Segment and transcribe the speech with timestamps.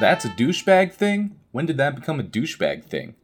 [0.00, 1.36] That's a douchebag thing?
[1.52, 3.16] When did that become a douchebag thing?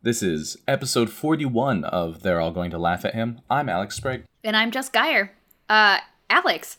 [0.00, 3.40] This is episode 41 of They're All Going to Laugh at Him.
[3.50, 4.22] I'm Alex Sprague.
[4.44, 5.32] And I'm Jess Geyer.
[5.68, 5.98] Uh,
[6.30, 6.78] Alex,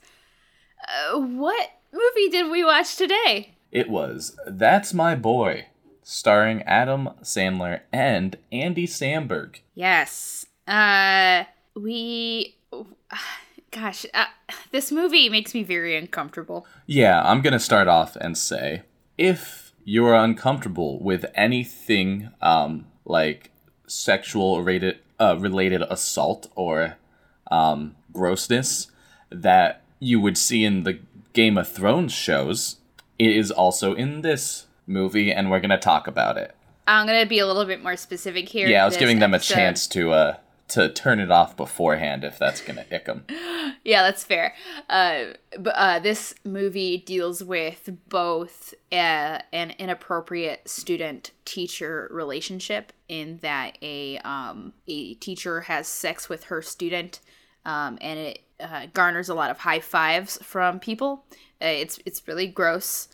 [0.88, 3.56] uh, what movie did we watch today?
[3.74, 5.66] It was That's My Boy,
[6.02, 9.58] starring Adam Sandler and Andy Samberg.
[9.74, 10.46] Yes.
[10.66, 11.44] Uh,
[11.76, 12.56] we.
[13.72, 14.28] Gosh, uh,
[14.72, 16.66] this movie makes me very uncomfortable.
[16.86, 18.84] Yeah, I'm gonna start off and say
[19.18, 23.52] if you are uncomfortable with anything um, like
[23.88, 26.98] sexual rated, uh, related assault or
[27.52, 28.88] um, grossness
[29.30, 31.00] that you would see in the
[31.34, 32.78] Game of Thrones shows,
[33.20, 36.56] it is also in this movie, and we're gonna talk about it.
[36.88, 38.68] I'm gonna be a little bit more specific here.
[38.68, 40.36] Yeah, I was giving them a chance to uh
[40.68, 43.26] to turn it off beforehand if that's gonna ick them.
[43.84, 44.56] Yeah, that's fair.
[44.90, 45.26] Uh,
[45.60, 54.18] but uh, this movie deals with both uh, an inappropriate student-teacher relationship, in that a
[54.20, 57.20] um, a teacher has sex with her student,
[57.64, 61.24] um, and it uh, garners a lot of high fives from people.
[61.62, 63.08] Uh, it's it's really gross.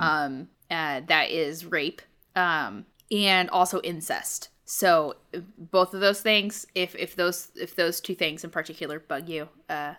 [0.00, 2.00] Um, uh, that is rape,
[2.34, 4.48] um, and also incest.
[4.64, 5.16] So
[5.58, 9.48] both of those things, if if those if those two things in particular bug you,
[9.68, 9.94] uh,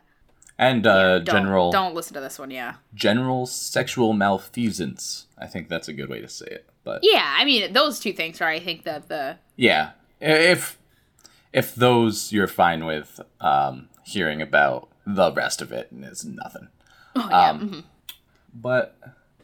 [0.57, 2.75] And uh, don't, general Don't listen to this one, yeah.
[2.93, 5.27] general sexual malfeasance.
[5.37, 6.65] I think that's a good way to say it.
[6.83, 10.77] But Yeah, I mean those two things are I think that the yeah, if
[11.53, 16.69] if those you're fine with um, hearing about, the rest of it is nothing.
[17.15, 17.49] oh, yeah.
[17.49, 17.83] Um, mhm.
[18.53, 18.97] But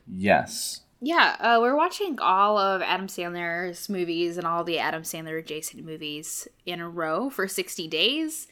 [0.08, 5.40] yes, Yeah, uh, we're watching all of Adam Sandler's movies and all the Adam Sandler
[5.40, 8.48] adjacent movies in a row for 60 days.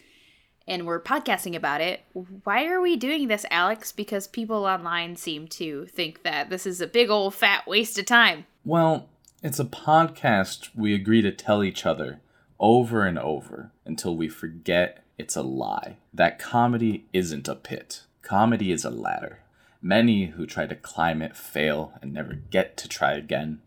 [0.67, 2.01] And we're podcasting about it.
[2.43, 3.91] Why are we doing this, Alex?
[3.91, 8.05] Because people online seem to think that this is a big old fat waste of
[8.05, 8.45] time.
[8.65, 9.09] well,
[9.41, 12.19] it's a podcast we agree to tell each other
[12.59, 15.95] over and over until we forget it's a lie.
[16.13, 18.03] That comedy isn't a pit.
[18.21, 19.39] Comedy is a ladder.
[19.81, 23.61] Many who try to climb it fail and never get to try again.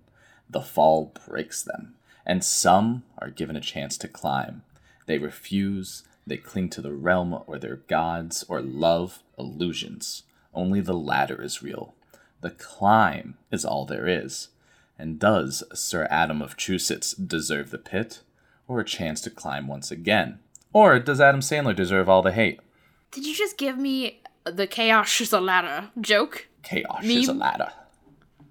[0.48, 1.94] The fall breaks them,
[2.26, 4.62] and some are given a chance to climb.
[5.06, 10.24] They refuse, they cling to the realm or their gods or love illusions.
[10.54, 11.94] Only the latter is real.
[12.42, 14.48] The climb is all there is.
[14.98, 18.20] And does Sir Adam of Chusitz deserve the pit,
[18.68, 20.40] or a chance to climb once again?
[20.72, 22.60] Or does Adam Sandler deserve all the hate?
[23.10, 26.48] Did you just give me the chaos is a ladder joke?
[26.62, 27.72] Chaos is a ladder.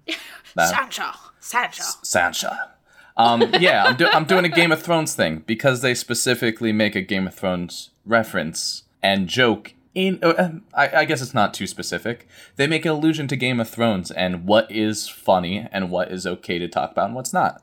[0.56, 1.10] Sancho.
[1.40, 1.82] Sancho.
[2.02, 2.70] Sancha.
[3.16, 6.94] Um, yeah, I'm, do- I'm doing a Game of Thrones thing because they specifically make
[6.94, 10.18] a Game of Thrones reference and joke in.
[10.22, 12.26] Uh, uh, I, I guess it's not too specific.
[12.56, 16.26] They make an allusion to Game of Thrones and what is funny and what is
[16.26, 17.62] okay to talk about and what's not.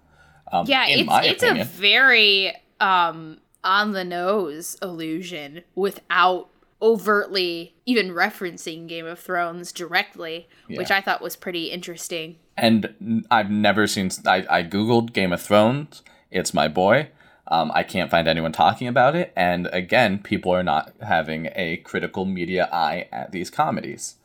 [0.52, 1.66] Um, Yeah, it's it's opinion.
[1.66, 6.50] a very um on the nose allusion without
[6.82, 12.38] overtly even referencing Game of Thrones directly, which I thought was pretty interesting.
[12.58, 14.10] and I've never seen.
[14.26, 16.04] I, I googled Game of Thrones.
[16.32, 17.10] It's my boy.
[17.48, 21.78] Um, I can't find anyone talking about it, and again, people are not having a
[21.78, 24.16] critical media eye at these comedies.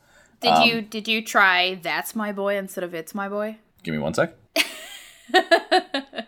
[0.41, 3.57] Did Um, you did you try That's My Boy instead of It's My Boy?
[3.83, 4.35] Give me one sec.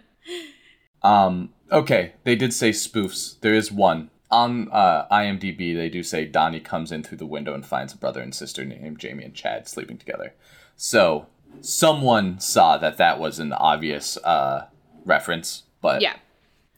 [1.03, 1.51] um.
[1.71, 3.41] Okay, they did say spoofs.
[3.41, 5.75] There is one on uh, IMDb.
[5.77, 8.65] They do say Donnie comes in through the window and finds a brother and sister
[8.65, 10.35] named Jamie and Chad sleeping together.
[10.77, 11.27] So
[11.61, 14.67] someone saw that that was an obvious uh,
[15.05, 16.17] reference, but Yeah.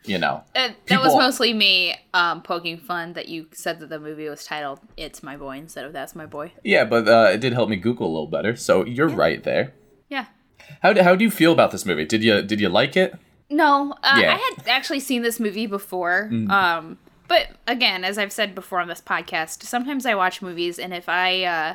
[0.04, 3.98] you know, Uh, that was mostly me um, poking fun that you said that the
[3.98, 6.84] movie was titled "It's My Boy" instead of "That's My Boy." yeah.
[6.84, 8.54] But uh, it did help me Google a little better.
[8.56, 9.72] So you're right there.
[10.08, 10.26] Yeah.
[10.82, 12.04] How do, how do you feel about this movie?
[12.04, 13.14] Did you did you like it?
[13.50, 14.34] No, uh, Yeah.
[14.34, 16.30] I had actually seen this movie before.
[16.50, 20.92] Um, but again, as I've said before on this podcast, sometimes I watch movies, and
[20.92, 21.74] if I, uh,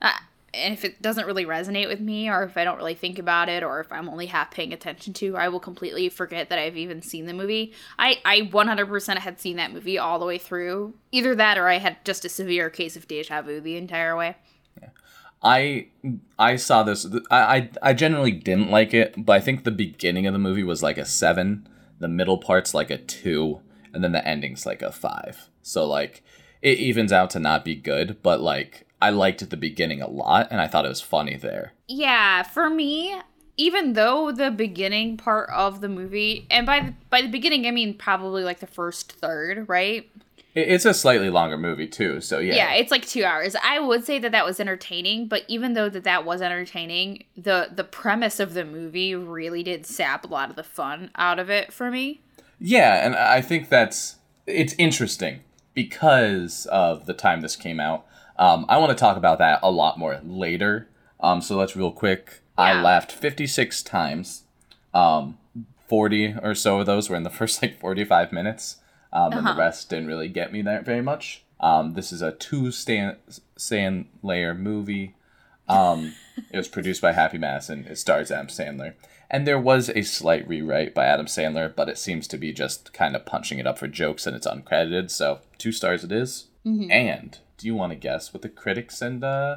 [0.00, 0.12] uh,
[0.54, 3.48] and if it doesn't really resonate with me, or if I don't really think about
[3.48, 6.76] it, or if I'm only half paying attention to, I will completely forget that I've
[6.76, 7.72] even seen the movie.
[7.98, 10.94] I, I 100% had seen that movie all the way through.
[11.10, 14.36] Either that, or I had just a severe case of deja vu the entire way.
[15.42, 15.88] I
[16.38, 17.06] I saw this.
[17.30, 20.62] I, I I generally didn't like it, but I think the beginning of the movie
[20.62, 21.68] was like a seven.
[21.98, 23.60] The middle part's like a two,
[23.92, 25.48] and then the ending's like a five.
[25.62, 26.22] So like
[26.60, 30.48] it evens out to not be good, but like I liked the beginning a lot,
[30.50, 31.72] and I thought it was funny there.
[31.88, 33.20] Yeah, for me,
[33.56, 37.70] even though the beginning part of the movie, and by the, by the beginning I
[37.70, 40.08] mean probably like the first third, right?
[40.54, 42.54] It's a slightly longer movie too, so yeah.
[42.54, 43.56] Yeah, it's like two hours.
[43.64, 47.70] I would say that that was entertaining, but even though that that was entertaining, the
[47.74, 51.48] the premise of the movie really did sap a lot of the fun out of
[51.48, 52.20] it for me.
[52.64, 54.16] Yeah, and I think that's
[54.46, 55.40] it's interesting
[55.74, 58.06] because of the time this came out.
[58.38, 60.88] Um, I want to talk about that a lot more later.
[61.20, 62.40] Um, so let's real quick.
[62.56, 64.44] I laughed 56 times.
[64.94, 65.38] Um,
[65.88, 68.76] 40 or so of those were in the first like 45 minutes,
[69.12, 69.58] um, and the Uh-huh.
[69.60, 71.42] rest didn't really get me there very much.
[71.60, 73.16] Um, this is a two stand
[73.56, 75.14] sand layer movie.
[75.68, 76.14] Um,
[76.50, 77.86] it was produced by Happy Madison.
[77.88, 78.94] It stars Adam Sandler.
[79.32, 82.92] And there was a slight rewrite by Adam Sandler, but it seems to be just
[82.92, 85.10] kind of punching it up for jokes and it's uncredited.
[85.10, 86.48] So two stars it is.
[86.92, 89.56] And do you want to guess what the critics and uh,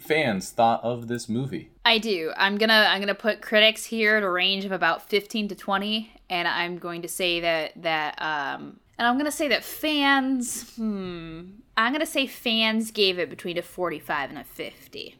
[0.00, 1.70] fans thought of this movie?
[1.84, 2.32] I do.
[2.36, 6.10] I'm gonna I'm gonna put critics here at a range of about 15 to 20,
[6.30, 11.42] and I'm going to say that that um and I'm gonna say that fans hmm
[11.76, 15.16] I'm gonna say fans gave it between a 45 and a 50.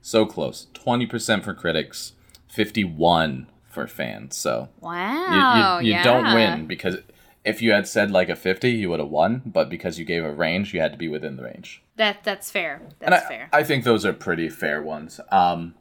[0.00, 0.68] So close.
[0.74, 2.12] 20% for critics,
[2.54, 4.36] 51 for fans.
[4.36, 5.78] So you, Wow.
[5.80, 6.02] you, you yeah.
[6.04, 6.98] don't win because
[7.44, 9.42] if you had said like a 50, you would have won.
[9.44, 11.82] But because you gave a range, you had to be within the range.
[11.96, 12.80] That that's fair.
[13.00, 13.48] and That's I, fair.
[13.52, 15.20] I think those are pretty fair ones.
[15.30, 15.74] Um,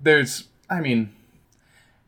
[0.00, 1.10] there's, I mean,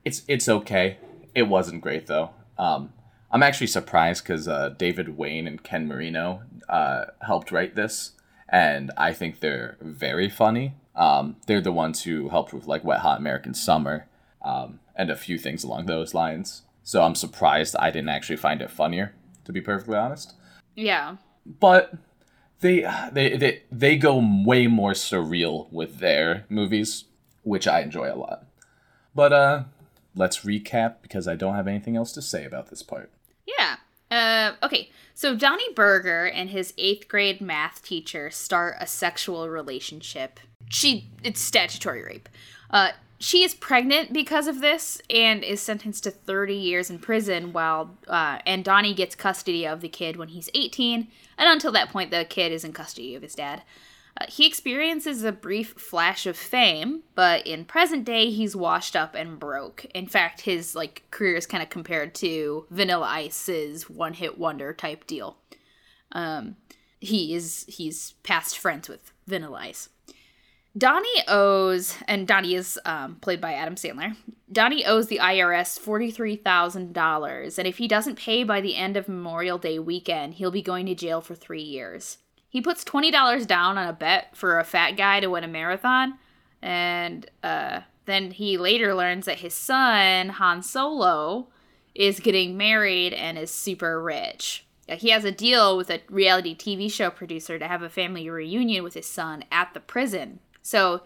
[0.05, 0.99] it's it's okay.
[1.35, 2.31] It wasn't great though.
[2.59, 2.93] Um,
[3.33, 8.13] I'm actually surprised because uh, David Wain and Ken Marino uh, helped write this,
[8.49, 10.75] and I think they're very funny.
[10.97, 14.07] Um, they're the ones who helped with like Wet Hot American Summer
[14.45, 16.63] um, and a few things along those lines.
[16.83, 19.15] So I'm surprised I didn't actually find it funnier,
[19.45, 20.35] to be perfectly honest
[20.81, 21.17] yeah.
[21.47, 21.95] but
[22.61, 27.05] they they they they go way more surreal with their movies,
[27.43, 28.47] which I enjoy a lot.
[29.15, 29.65] But uh
[30.15, 33.11] let's recap because I don't have anything else to say about this part.
[33.47, 33.77] Yeah.
[34.11, 40.41] Uh, okay, so Donnie Berger and his eighth grade math teacher start a sexual relationship.
[40.71, 42.29] She, it's statutory rape.
[42.71, 47.53] Uh, she is pregnant because of this and is sentenced to 30 years in prison
[47.53, 51.07] while, uh, and Donnie gets custody of the kid when he's 18,
[51.37, 53.63] and until that point, the kid is in custody of his dad.
[54.19, 59.15] Uh, he experiences a brief flash of fame, but in present day, he's washed up
[59.15, 59.85] and broke.
[59.95, 65.07] In fact, his like career is kind of compared to Vanilla Ice's one-hit wonder type
[65.07, 65.37] deal.
[66.13, 66.57] Um,
[67.01, 69.91] he is he's past friends with Vanilla Ice.
[70.79, 74.17] Donnie owes, and Donnie is um, played by Adam Sandler.
[74.53, 78.97] Donnie owes the IRS forty-three thousand dollars, and if he doesn't pay by the end
[78.97, 82.19] of Memorial Day weekend, he'll be going to jail for three years.
[82.49, 85.49] He puts twenty dollars down on a bet for a fat guy to win a
[85.49, 86.19] marathon,
[86.63, 91.49] and uh, then he later learns that his son Han Solo
[91.95, 94.65] is getting married and is super rich.
[94.89, 98.31] Uh, He has a deal with a reality TV show producer to have a family
[98.31, 100.39] reunion with his son at the prison.
[100.63, 101.03] So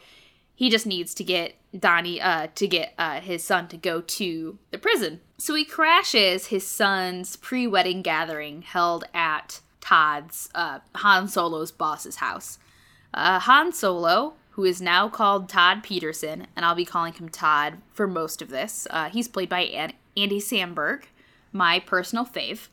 [0.54, 4.58] he just needs to get Donnie uh, to get uh, his son to go to
[4.70, 5.20] the prison.
[5.38, 12.58] So he crashes his son's pre-wedding gathering held at Todd's uh, Han Solo's boss's house.
[13.12, 17.78] Uh, Han Solo, who is now called Todd Peterson, and I'll be calling him Todd
[17.92, 18.86] for most of this.
[18.90, 21.04] Uh, he's played by An- Andy Samberg,
[21.52, 22.68] my personal fave.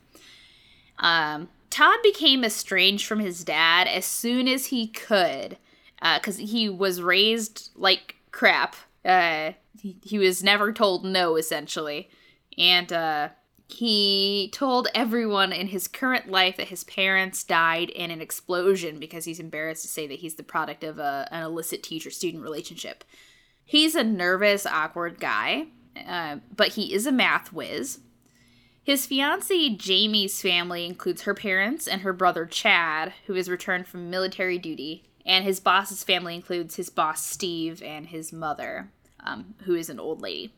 [1.00, 5.58] Um, Todd became estranged from his dad as soon as he could,
[6.02, 8.76] because he was raised like crap.
[9.06, 12.10] Uh, he, he was never told no, essentially,
[12.58, 13.30] and uh,
[13.68, 19.26] he told everyone in his current life that his parents died in an explosion because
[19.26, 23.04] he's embarrassed to say that he's the product of a, an illicit teacher-student relationship.
[23.64, 25.68] He's a nervous, awkward guy,
[26.06, 28.00] uh, but he is a math whiz.
[28.84, 34.10] His fiancee Jamie's family includes her parents and her brother Chad, who has returned from
[34.10, 39.76] military duty, and his boss's family includes his boss Steve and his mother, um, who
[39.76, 40.54] is an old lady.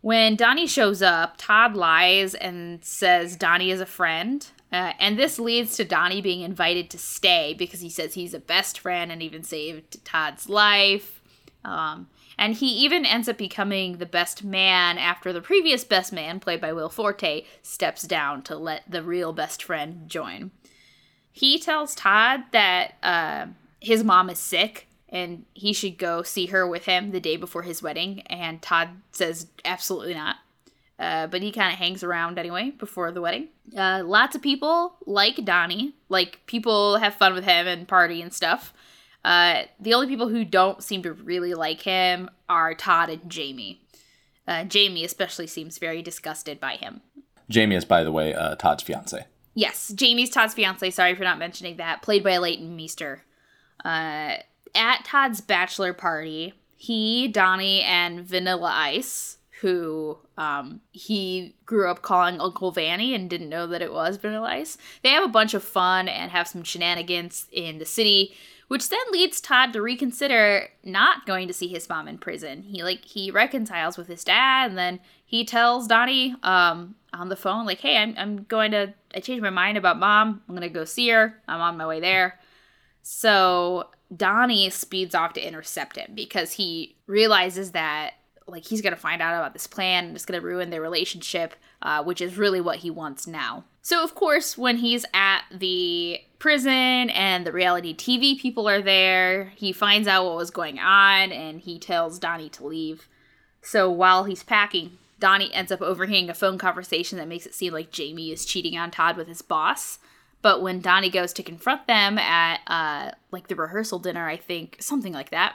[0.00, 5.38] When Donnie shows up, Todd lies and says Donnie is a friend, uh, and this
[5.38, 9.22] leads to Donnie being invited to stay because he says he's a best friend and
[9.22, 11.20] even saved Todd's life.
[11.64, 16.40] Um, and he even ends up becoming the best man after the previous best man,
[16.40, 20.50] played by Will Forte, steps down to let the real best friend join.
[21.30, 23.46] He tells Todd that uh,
[23.82, 27.62] his mom is sick and he should go see her with him the day before
[27.62, 28.22] his wedding.
[28.22, 30.36] And Todd says absolutely not.
[30.98, 33.48] Uh, but he kind of hangs around anyway before the wedding.
[33.76, 38.32] Uh, lots of people like Donnie, like people have fun with him and party and
[38.32, 38.72] stuff.
[39.24, 43.82] Uh, the only people who don't seem to really like him are Todd and Jamie.
[44.46, 47.00] Uh, Jamie especially seems very disgusted by him.
[47.48, 49.26] Jamie is, by the way, uh, Todd's fiance.
[49.54, 50.88] Yes, Jamie's Todd's fiance.
[50.90, 52.02] Sorry for not mentioning that.
[52.02, 53.24] Played by Leighton Meester.
[53.84, 54.36] Uh,
[54.74, 62.40] at Todd's bachelor party, he, Donnie, and Vanilla Ice, who um, he grew up calling
[62.40, 65.62] Uncle Vanny and didn't know that it was Vanilla Ice, they have a bunch of
[65.62, 68.34] fun and have some shenanigans in the city
[68.72, 72.62] which then leads Todd to reconsider not going to see his mom in prison.
[72.62, 77.36] He like he reconciles with his dad, and then he tells Donnie um, on the
[77.36, 80.40] phone like, "Hey, I'm I'm going to I changed my mind about mom.
[80.48, 81.38] I'm gonna go see her.
[81.46, 82.40] I'm on my way there."
[83.02, 88.12] So Donnie speeds off to intercept him because he realizes that
[88.46, 92.02] like he's gonna find out about this plan and it's gonna ruin their relationship, uh,
[92.02, 93.64] which is really what he wants now.
[93.82, 99.52] So of course, when he's at the prison and the reality TV people are there,
[99.56, 103.08] he finds out what was going on and he tells Donnie to leave.
[103.62, 107.72] So while he's packing, Donnie ends up overhearing a phone conversation that makes it seem
[107.72, 109.98] like Jamie is cheating on Todd with his boss.
[110.42, 114.76] But when Donnie goes to confront them at uh, like the rehearsal dinner, I think
[114.80, 115.54] something like that,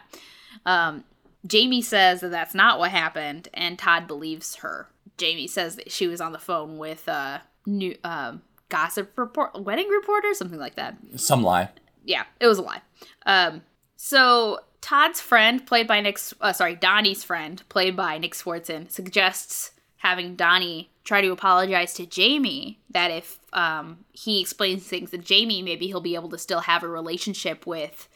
[0.65, 1.03] um,
[1.45, 4.87] Jamie says that that's not what happened, and Todd believes her.
[5.17, 9.87] Jamie says that she was on the phone with uh, new um, gossip report, wedding
[9.87, 10.97] reporter, something like that.
[11.15, 11.69] Some lie.
[12.03, 12.81] Yeah, it was a lie.
[13.25, 13.61] Um,
[13.95, 19.71] so Todd's friend, played by Nick, uh, sorry, Donnie's friend, played by Nick Swardson, suggests
[19.97, 22.79] having Donnie try to apologize to Jamie.
[22.89, 26.83] That if um, he explains things to Jamie, maybe he'll be able to still have
[26.83, 28.07] a relationship with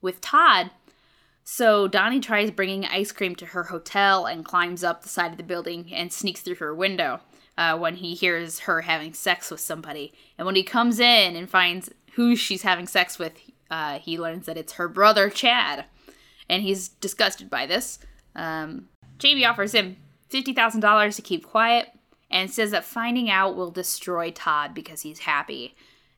[0.00, 0.70] with Todd.
[1.44, 5.38] So Donnie tries bringing ice cream to her hotel and climbs up the side of
[5.38, 7.20] the building and sneaks through her window
[7.56, 10.12] uh, when he hears her having sex with somebody.
[10.36, 13.32] And when he comes in and finds who she's having sex with,
[13.70, 15.86] uh, he learns that it's her brother Chad,
[16.50, 17.98] and he's disgusted by this.
[18.36, 19.96] Um, Jamie offers him
[20.28, 21.88] fifty thousand dollars to keep quiet,
[22.30, 25.74] and says that finding out will destroy Todd because he's happy.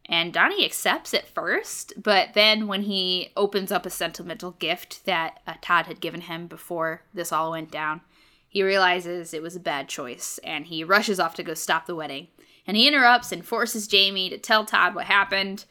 [0.06, 5.38] And Donnie accepts at first, but then when he opens up a sentimental gift that
[5.46, 8.00] uh, Todd had given him before this all went down,
[8.48, 11.94] he realizes it was a bad choice and he rushes off to go stop the
[11.94, 12.26] wedding.
[12.66, 15.64] And he interrupts and forces Jamie to tell Todd what happened.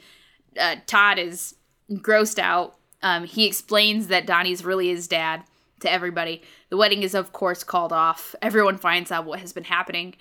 [0.57, 1.55] Uh, Todd is
[1.91, 2.77] grossed out.
[3.03, 5.43] Um, he explains that Donnie's really his dad
[5.81, 6.41] to everybody.
[6.69, 8.35] The wedding is, of course, called off.
[8.41, 10.15] Everyone finds out what has been happening.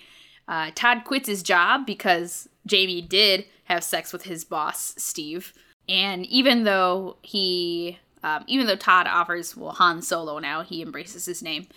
[0.47, 5.53] Uh, Todd quits his job because Jamie did have sex with his boss, Steve.
[5.87, 11.25] And even though he, um, even though Todd offers, well, Han Solo now, he embraces
[11.25, 11.67] his name.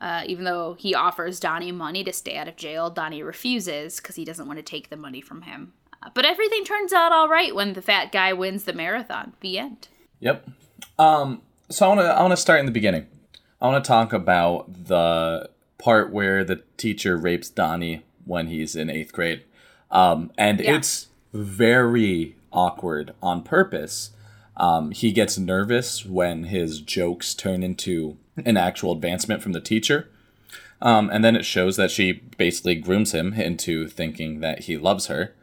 [0.00, 4.16] Uh, even though he offers Donnie money to stay out of jail, Donnie refuses because
[4.16, 5.72] he doesn't want to take the money from him.
[6.02, 9.32] Uh, but everything turns out all right when the fat guy wins the marathon.
[9.40, 9.88] The end.
[10.20, 10.48] Yep.
[10.98, 13.06] Um, so I want to I want to start in the beginning.
[13.60, 18.90] I want to talk about the part where the teacher rapes Donnie when he's in
[18.90, 19.44] eighth grade,
[19.90, 20.76] um, and yeah.
[20.76, 24.10] it's very awkward on purpose.
[24.56, 30.08] Um, he gets nervous when his jokes turn into an actual advancement from the teacher.
[30.80, 35.06] Um, and then it shows that she basically grooms him into thinking that he loves
[35.06, 35.34] her.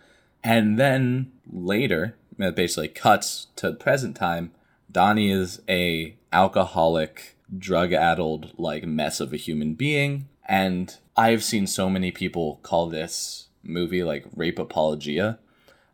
[0.43, 4.51] And then later, it basically cuts to present time.
[4.91, 11.89] Donnie is a alcoholic, drug-addled like mess of a human being, and I've seen so
[11.89, 15.39] many people call this movie like rape apologia,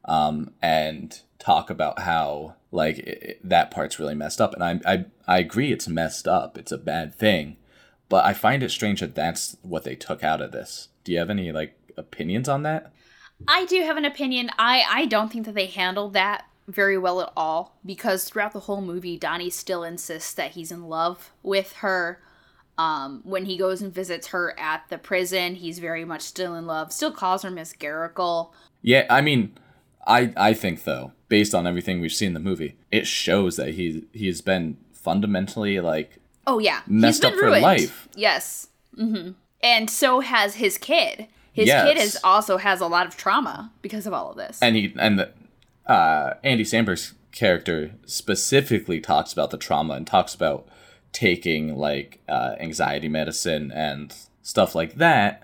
[0.05, 4.53] um, and talk about how like it, that part's really messed up.
[4.53, 6.57] And I, I i agree it's messed up.
[6.57, 7.57] It's a bad thing.
[8.09, 10.89] But i find it strange that that's what they took out of this.
[11.03, 12.91] Do you have any like opinions on that?
[13.47, 14.49] I do have an opinion.
[14.57, 18.61] I i don't think that they handled that very well at all because throughout the
[18.61, 22.21] whole movie donnie still insists that he's in love with her
[22.79, 26.67] um, when he goes and visits her at the prison he's very much still in
[26.67, 28.51] love still calls her miss Garrickle.
[28.81, 29.57] yeah i mean
[30.07, 33.75] I I think though, based on everything we've seen in the movie, it shows that
[33.75, 37.55] he he's been fundamentally like oh yeah messed up ruined.
[37.55, 38.07] for life.
[38.15, 39.31] Yes, mm-hmm.
[39.61, 41.27] and so has his kid.
[41.51, 41.87] His yes.
[41.87, 44.59] kid is also has a lot of trauma because of all of this.
[44.61, 45.31] And he and the,
[45.87, 50.67] uh, Andy Samberg's character specifically talks about the trauma and talks about
[51.11, 55.43] taking like uh, anxiety medicine and stuff like that.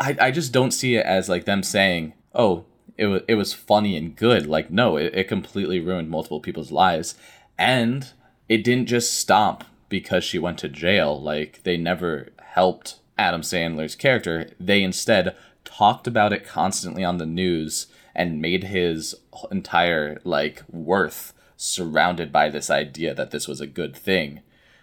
[0.00, 2.64] I, I just don't see it as like them saying, "Oh,
[2.96, 4.46] it was it was funny and good.
[4.46, 7.14] Like no, it, it completely ruined multiple people's lives,
[7.58, 8.10] and
[8.48, 11.20] it didn't just stop because she went to jail.
[11.20, 14.50] Like they never helped Adam Sandler's character.
[14.58, 19.14] They instead talked about it constantly on the news and made his
[19.50, 24.40] entire like worth surrounded by this idea that this was a good thing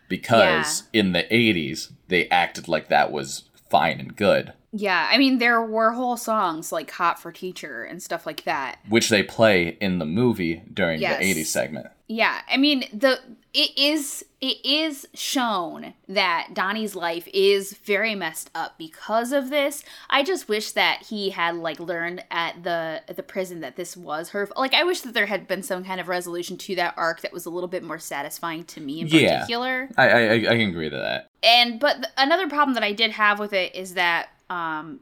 [0.07, 1.01] because yeah.
[1.01, 5.61] in the 80s they acted like that was fine and good Yeah, I mean there
[5.61, 8.79] were whole songs like "Hot for Teacher" and stuff like that.
[8.87, 11.19] which they play in the movie during Yes.
[11.19, 11.87] the 80s segment.
[12.07, 13.19] Yeah, I mean the
[13.53, 19.83] it is it is shown that Donnie's life is very messed up because of this.
[20.09, 23.97] I just wish that he had like learned at the at the prison that this
[23.97, 26.93] was her like I wish that there had been some kind of resolution to that
[26.95, 29.39] arc that was a little bit more satisfying to me in Yeah.
[29.39, 29.89] particular.
[29.97, 31.27] I, I, I I can agree to that.
[31.41, 34.99] And but th- another problem that I did have with it is that um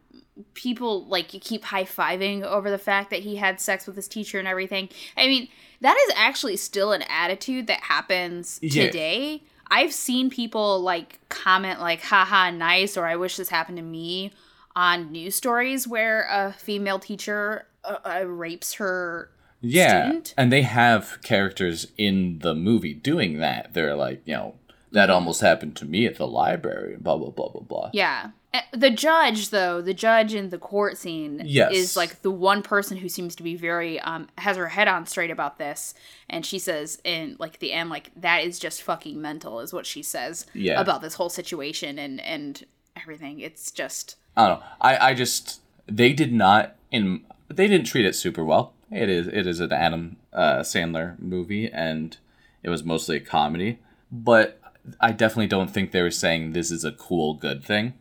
[0.54, 4.38] people like you keep high-fiving over the fact that he had sex with his teacher
[4.40, 4.88] and everything.
[5.16, 5.48] I mean,
[5.82, 8.86] that is actually still an attitude that happens Yeah.
[8.86, 9.44] today.
[9.72, 14.32] I've seen people like comment like haha nice or I wish this happened to me
[14.76, 20.04] on news stories where a female teacher uh, uh, rapes her Yeah.
[20.06, 20.34] student.
[20.38, 23.74] And they have characters in the movie doing that.
[23.74, 24.56] They're like, you know,
[24.92, 27.90] that almost happened to me at the library, blah, blah, blah, blah, blah.
[27.94, 28.30] Yeah.
[28.54, 31.74] Uh, The judge, though, the judge in the court scene Yes.
[31.74, 35.06] is like the one person who seems to be very um has her head on
[35.06, 35.94] straight about this,
[36.30, 39.86] and she says in like the end, like that is just fucking mental, is what
[39.86, 40.80] she says Yeah.
[40.80, 43.40] about this whole situation and and everything.
[43.42, 44.66] It's just I don't know.
[44.82, 48.74] I, I just they did not in they didn't treat it super well.
[48.92, 52.16] It is it is an Adam uh, Sandler movie and
[52.64, 53.80] it was mostly a comedy,
[54.12, 54.60] but
[55.02, 57.94] I definitely don't think they were saying this is a cool good thing.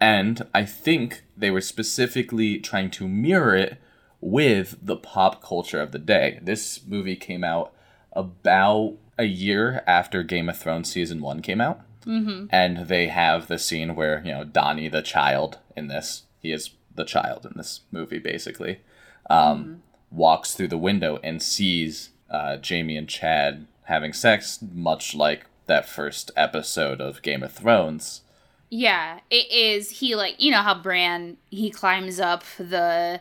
[0.00, 3.78] And I think they were specifically trying to mirror it
[4.20, 6.38] with the pop culture of the day.
[6.42, 7.72] This movie came out
[8.12, 11.80] about a year after Game of Thrones season 1 came out.
[12.50, 16.70] And they have the scene where you know Donnie the child in this he is
[16.94, 18.80] the child in this movie basically
[19.28, 25.46] um, walks through the window and sees uh, Jamie and Chad having sex much like
[25.66, 28.22] that first episode of Game of Thrones
[28.70, 29.90] yeah, it is.
[29.90, 33.20] He like you know how Bran he climbs up the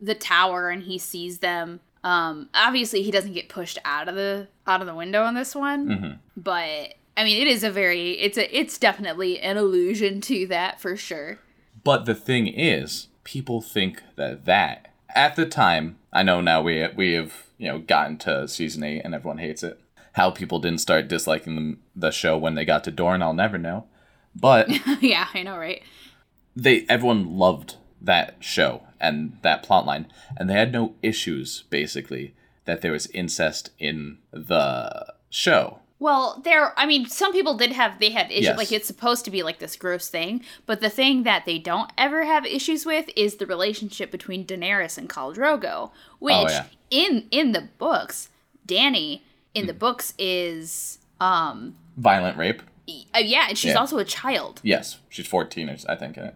[0.00, 1.80] the tower and he sees them.
[2.04, 5.54] Um, obviously he doesn't get pushed out of the out of the window on this
[5.54, 5.88] one,
[6.36, 10.80] but I mean it is a very it's a it's definitely an allusion to that
[10.80, 11.38] for sure.
[11.84, 16.86] But the thing is, people think that that at the time, I know now we
[16.96, 19.80] we have you know gotten to season eight and everyone hates it.
[20.12, 23.58] How people didn't start disliking the, the show when they got to Dorne, I'll never
[23.58, 23.86] know.
[24.40, 24.68] But
[25.02, 25.82] yeah, I know, right?
[26.56, 32.80] they everyone loved that show and that plotline, and they had no issues basically that
[32.82, 35.78] there was incest in the show.
[36.00, 36.72] Well, there.
[36.78, 37.98] I mean, some people did have.
[37.98, 38.44] They had issues.
[38.44, 38.58] Yes.
[38.58, 41.90] Like it's supposed to be like this gross thing, but the thing that they don't
[41.98, 46.64] ever have issues with is the relationship between Daenerys and Khal Drogo, which Oh, yeah.
[46.90, 48.28] in in the books,
[48.64, 49.24] Danny
[49.54, 52.62] in the books is um Violent rape.
[53.14, 53.78] Uh, yeah, and she's Yeah.
[53.78, 54.60] also a child.
[54.62, 56.16] Yes, she's fourteen, or I think.
[56.16, 56.34] In it.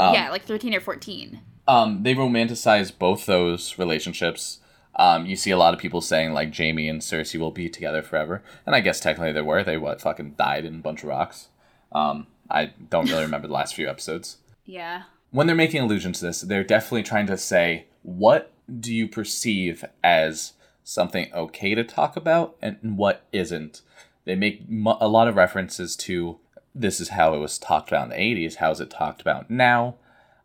[0.00, 1.40] yeah, like thirteen or fourteen.
[1.68, 4.58] um, they romanticize both those relationships.
[4.96, 8.02] Um, you see a lot of people saying like Jaime and Cersei will be together
[8.02, 9.62] forever, and I guess technically they were.
[9.62, 11.48] They what fucking died in a bunch of rocks.
[11.92, 14.38] Um, I don't really remember the last few episodes.
[14.66, 15.02] Yeah.
[15.30, 19.84] When they're making allusions to this, they're definitely trying to say what do you perceive
[20.04, 20.52] as
[20.84, 23.80] something okay to talk about and what isn't.
[24.24, 26.38] They make mu- a lot of references to
[26.74, 28.56] this is how it was talked about in the 80s.
[28.56, 29.96] How is it talked about now?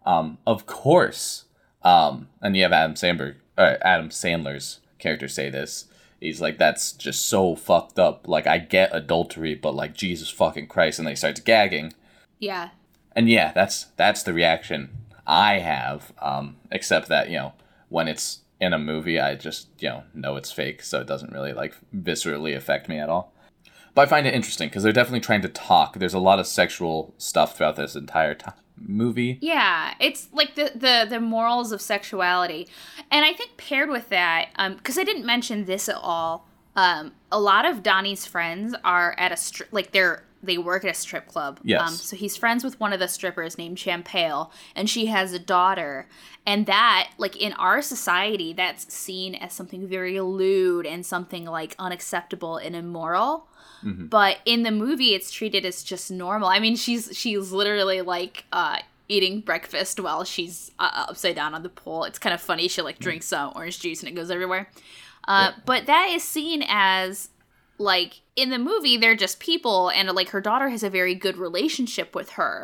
[0.05, 1.45] Um, of course,
[1.83, 5.85] um, and you have Adam Sandberg, uh, Adam Sandler's character say this.
[6.19, 8.27] He's like, "That's just so fucked up.
[8.27, 11.93] Like, I get adultery, but like, Jesus fucking Christ!" And then he starts gagging.
[12.39, 12.69] Yeah.
[13.15, 14.89] And yeah, that's that's the reaction
[15.25, 16.13] I have.
[16.19, 17.53] Um, except that you know,
[17.89, 21.33] when it's in a movie, I just you know know it's fake, so it doesn't
[21.33, 23.33] really like viscerally affect me at all.
[23.97, 25.97] But I find it interesting because they're definitely trying to talk.
[25.97, 29.39] There's a lot of sexual stuff throughout this entire ti movie.
[29.41, 32.67] Yeah, it's like the the the morals of sexuality,
[33.09, 36.47] and I think paired with that, um, because I didn't mention this at all.
[36.75, 40.91] Um, a lot of Donnie's friends are at a stri- like they're they work at
[40.91, 41.59] a strip club.
[41.63, 41.81] Yes.
[41.81, 45.39] Um, so he's friends with one of the strippers named Champale, and she has a
[45.39, 46.07] daughter,
[46.45, 51.73] and that like in our society, that's seen as something very lewd and something like
[51.79, 53.47] unacceptable and immoral
[53.83, 56.49] but in the movie it's treated as just normal.
[56.49, 61.63] I mean she's she's literally like uh eating breakfast while she's uh, upside down on
[61.63, 62.03] the pole.
[62.03, 62.67] it's kind of funny.
[62.67, 64.69] She like drinks uh, orange juice and it goes everywhere.
[65.25, 67.29] Uh, but that is seen as
[67.77, 71.37] like in the movie they're just people and like her daughter has a very good
[71.37, 72.63] relationship with her.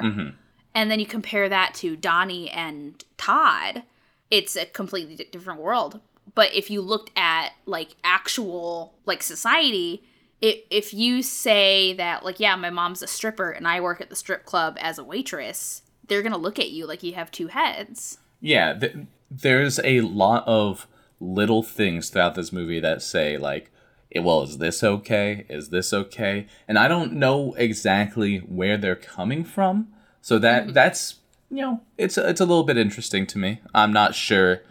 [0.76, 3.84] And then you compare that to donnie and todd
[4.32, 6.00] it's a completely di- different world.
[6.34, 10.04] But if you looked at like actual like society
[10.44, 14.10] if, if you say that like yeah my mom's a stripper and i work at
[14.10, 17.48] the strip club as a waitress they're gonna look at you like you have two
[17.48, 18.20] heads.
[18.40, 18.96] Yeah, th-
[19.30, 20.88] there's a lot of
[21.20, 23.72] little things throughout this movie that say like,
[24.14, 25.46] eh, well, is this okay?
[25.50, 26.48] Is this okay?
[26.68, 29.88] And I don't know exactly where they're coming from.
[30.22, 31.16] So that that's
[31.50, 33.62] you know, it's a, it's a little bit interesting to me.
[33.74, 34.62] I'm not sure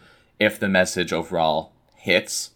[0.40, 2.50] if the message overall hits,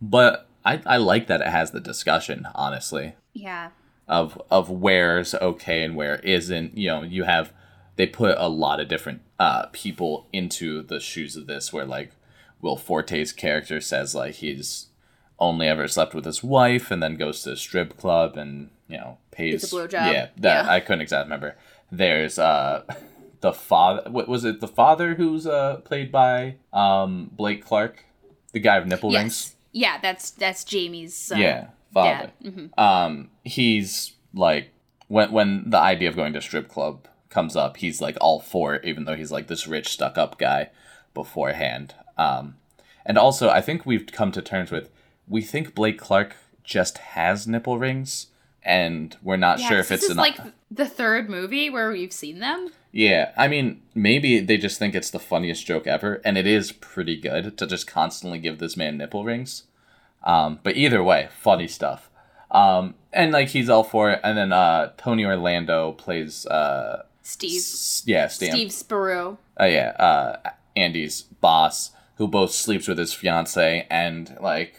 [0.00, 3.70] but I, I like that it has the discussion, honestly Yeah.
[4.08, 6.76] of of where's okay and where isn't.
[6.76, 7.52] You know, you have
[7.96, 12.12] they put a lot of different uh, people into the shoes of this, where like
[12.60, 14.86] Will Forte's character says like he's
[15.38, 18.96] only ever slept with his wife and then goes to a strip club and you
[18.96, 19.92] know pays a blowjob.
[20.12, 20.70] Yeah, that Yeah.
[20.72, 21.56] I couldn't exactly remember.
[21.90, 22.84] There's uh
[23.40, 24.08] the father.
[24.10, 24.60] What was it?
[24.60, 28.04] The father who's uh played by um Blake Clark,
[28.52, 29.56] the guy of nipple rings.
[29.72, 31.32] Yeah, that's that's Jamie's.
[31.32, 32.30] Uh, Yeah, father.
[32.44, 32.78] Mhm.
[32.78, 34.70] Um, he's like
[35.08, 38.74] when when the idea of going to strip club comes up, he's like all for
[38.74, 40.70] it, even though he's like this rich stuck up guy
[41.14, 41.94] beforehand.
[42.18, 42.56] Um,
[43.04, 44.90] and also I think we've come to terms with
[45.28, 48.28] we think Blake Clark just has nipple rings,
[48.62, 50.38] and we're not Yeah, sure if it's an like
[50.70, 52.70] the third movie where we've seen them.
[52.92, 56.72] Yeah, I mean, maybe they just think it's the funniest joke ever, and it is
[56.72, 59.64] pretty good to just constantly give this man nipple rings.
[60.22, 62.10] Um, but either way, funny stuff.
[62.50, 64.20] Um, and like he's all for it.
[64.22, 67.58] And then uh, Tony Orlando plays, uh, Steve.
[67.58, 68.50] s- yeah, Stan.
[68.52, 69.38] Steve Sparrow.
[69.58, 74.76] Uh, yeah, uh, Andy's boss, who both sleeps with his fiance and like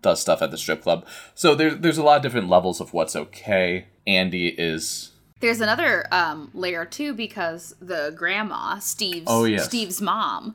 [0.00, 1.06] does stuff at the strip club.
[1.34, 3.86] So there's there's a lot of different levels of what's okay.
[4.06, 5.11] Andy is
[5.42, 9.64] There's another um, layer too because the grandma, Steve's Oh, yes.
[9.64, 10.54] Steve's mom,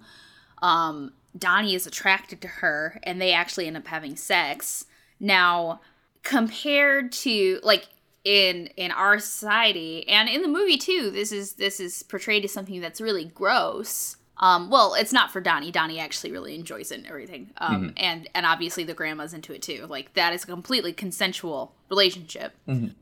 [0.61, 4.85] um, Donnie is attracted to her, and they actually end up having sex.
[5.19, 5.81] Now,
[6.23, 7.89] compared to like
[8.23, 12.53] in in our society and in the movie too, this is this is portrayed as
[12.53, 14.15] something that's really gross.
[14.39, 15.71] Um, well, it's not for Donnie.
[15.71, 17.51] Donnie actually really enjoys it and everything.
[17.57, 19.87] Um, and and obviously the grandma's into it too.
[19.87, 22.53] Like that is a completely consensual relationship.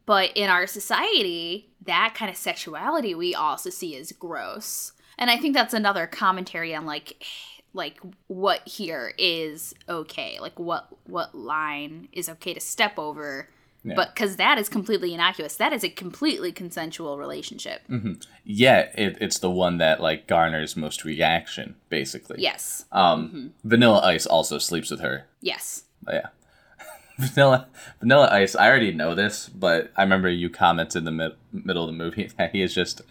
[0.05, 4.93] But in our society, that kind of sexuality we also see as gross.
[5.17, 7.23] And I think that's another commentary on like
[7.73, 10.39] like what here is okay.
[10.39, 13.49] Like what what line is okay to step over.
[13.85, 13.93] Yeah.
[13.95, 15.55] But cuz that is completely innocuous.
[15.57, 17.81] That is a completely consensual relationship.
[18.43, 22.37] yeah, it, it's the one that like garners most reaction, basically.
[22.41, 22.85] Yes.
[22.91, 25.25] Um, Vanilla Ice also sleeps with her.
[25.41, 25.83] Yes.
[26.07, 26.27] Oh, yeah.
[27.19, 27.67] Vanilla
[27.99, 28.55] Vanilla Ice.
[28.55, 31.97] I already know this, but I remember you commented in the mid- middle of the
[31.97, 33.01] movie that he is just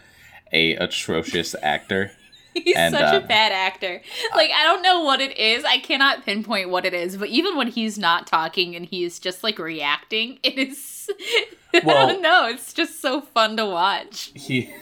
[0.53, 2.11] a atrocious actor.
[2.55, 4.01] He's And, such uh, a bad actor.
[4.35, 5.65] Like I don't know what it is.
[5.65, 7.17] I cannot pinpoint what it is.
[7.17, 11.11] But even when he's not talking and he's just like reacting, it is.
[11.75, 12.47] I don't know.
[12.49, 14.31] It's just so fun to watch.
[14.35, 14.73] He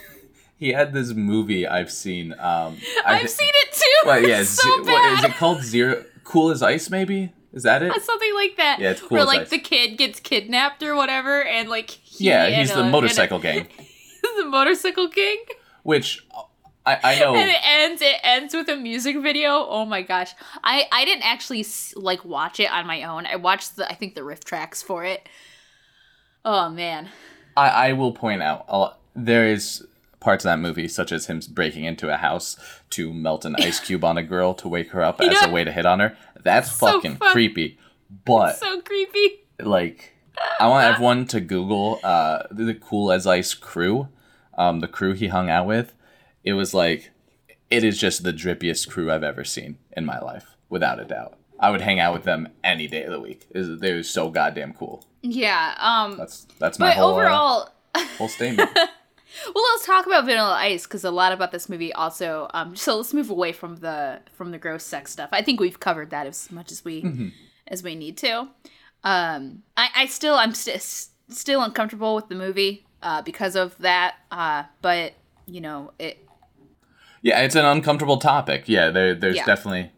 [0.56, 2.32] he had this movie I've seen.
[2.35, 4.06] Um, I I've seen it too.
[4.06, 5.62] Well, yeah, so what, is it called?
[5.62, 6.90] Zero Cool as Ice?
[6.90, 7.92] Maybe is that it?
[8.02, 8.78] Something like that.
[8.80, 9.50] Yeah, it's cool Where like ice.
[9.50, 12.92] the kid gets kidnapped or whatever, and like he yeah, he's a- the and a-
[12.92, 13.66] motorcycle gang.
[14.37, 15.38] the motorcycle king.
[15.82, 16.24] Which
[16.84, 17.34] I I know.
[17.34, 21.24] and it ends it ends with a music video oh my gosh i i didn't
[21.24, 21.64] actually
[21.94, 25.28] like watch it on my own i watched the i think the RiffTrax for it
[26.44, 27.08] oh man
[27.56, 29.86] I, I will point out lot, there is
[30.20, 32.56] parts of that movie, such as him breaking into a house
[32.90, 35.64] to melt an ice cube on a girl to wake her up as a way
[35.64, 36.16] to hit on her.
[36.42, 37.32] That's So fucking fun.
[37.32, 37.78] creepy.
[38.24, 40.12] But so creepy like,
[40.58, 44.08] I want everyone to Google uh, the, the Cool as Ice crew,
[44.56, 45.92] um, the crew he hung out with.
[46.44, 47.11] It was like,
[47.70, 51.38] it is just the drippiest crew I've ever seen in my life, without a doubt.
[51.61, 53.46] I would hang out with them any day of the week.
[53.55, 55.05] They were so goddamn cool.
[55.22, 57.68] yeah um That's that's my whole uh, overall
[58.18, 58.70] whole statement.
[58.74, 62.96] well let's talk about vanilla ice because a lot about this movie also um so
[62.96, 66.26] let's move away from the from the gross sex stuff i think we've covered that
[66.26, 67.28] as much as we Mm-hmm.
[67.68, 68.48] as we need to
[69.05, 70.83] um i i still i'm st-
[71.28, 75.12] still uncomfortable with the movie uh because of that uh but
[75.46, 76.21] you know it
[77.22, 78.64] Yeah, it's an uncomfortable topic.
[78.68, 79.46] Yeah, there, there's Yeah.
[79.46, 79.90] definitely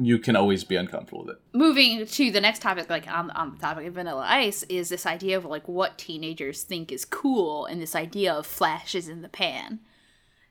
[0.00, 1.42] you can always be uncomfortable with it.
[1.52, 5.04] moving to the next topic like on, on the topic of vanilla ice is this
[5.04, 9.28] idea of like what teenagers think is cool and this idea of flashes in the
[9.28, 9.80] pan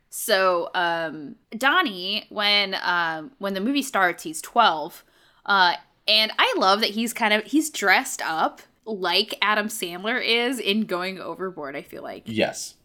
[0.09, 5.05] so um donnie when um when the movie starts he's 12
[5.45, 10.59] uh and i love that he's kind of he's dressed up like adam sandler is
[10.59, 12.75] in going overboard i feel like Yes.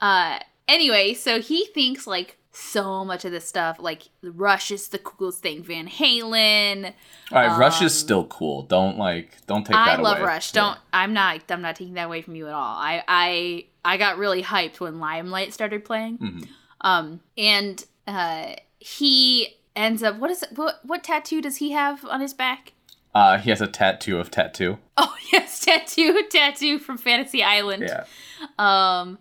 [0.00, 4.98] uh anyway so he thinks like so much of this stuff like rush is the
[4.98, 6.92] coolest thing van halen
[7.30, 8.62] All right, Rush is still cool.
[8.62, 10.26] Don't like don't take Um, I that love away.
[10.26, 10.52] Rush.
[10.54, 10.60] Yeah.
[10.62, 12.74] Don't I'm not I'm not taking that away from you at all.
[12.76, 16.18] I I I got really hyped when Limelight started playing.
[16.18, 16.48] Mhm.
[16.82, 20.16] Um, and uh, he ends up.
[20.18, 20.50] What is it?
[20.56, 22.72] What what tattoo does he have on his back?
[23.14, 24.78] Uh, he has a tattoo of tattoo.
[24.96, 27.84] Oh yes, tattoo, tattoo from Fantasy Island.
[27.88, 28.04] Yeah.
[28.58, 29.18] Um,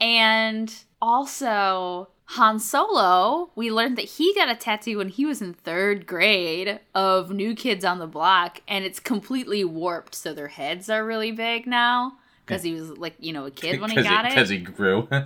[0.00, 5.52] and also Han Solo, we learned that he got a tattoo when he was in
[5.52, 10.88] third grade of New Kids on the Block, and it's completely warped, so their heads
[10.88, 14.26] are really big now because he was like you know a kid when he got
[14.26, 14.30] it.
[14.30, 15.08] Because he grew.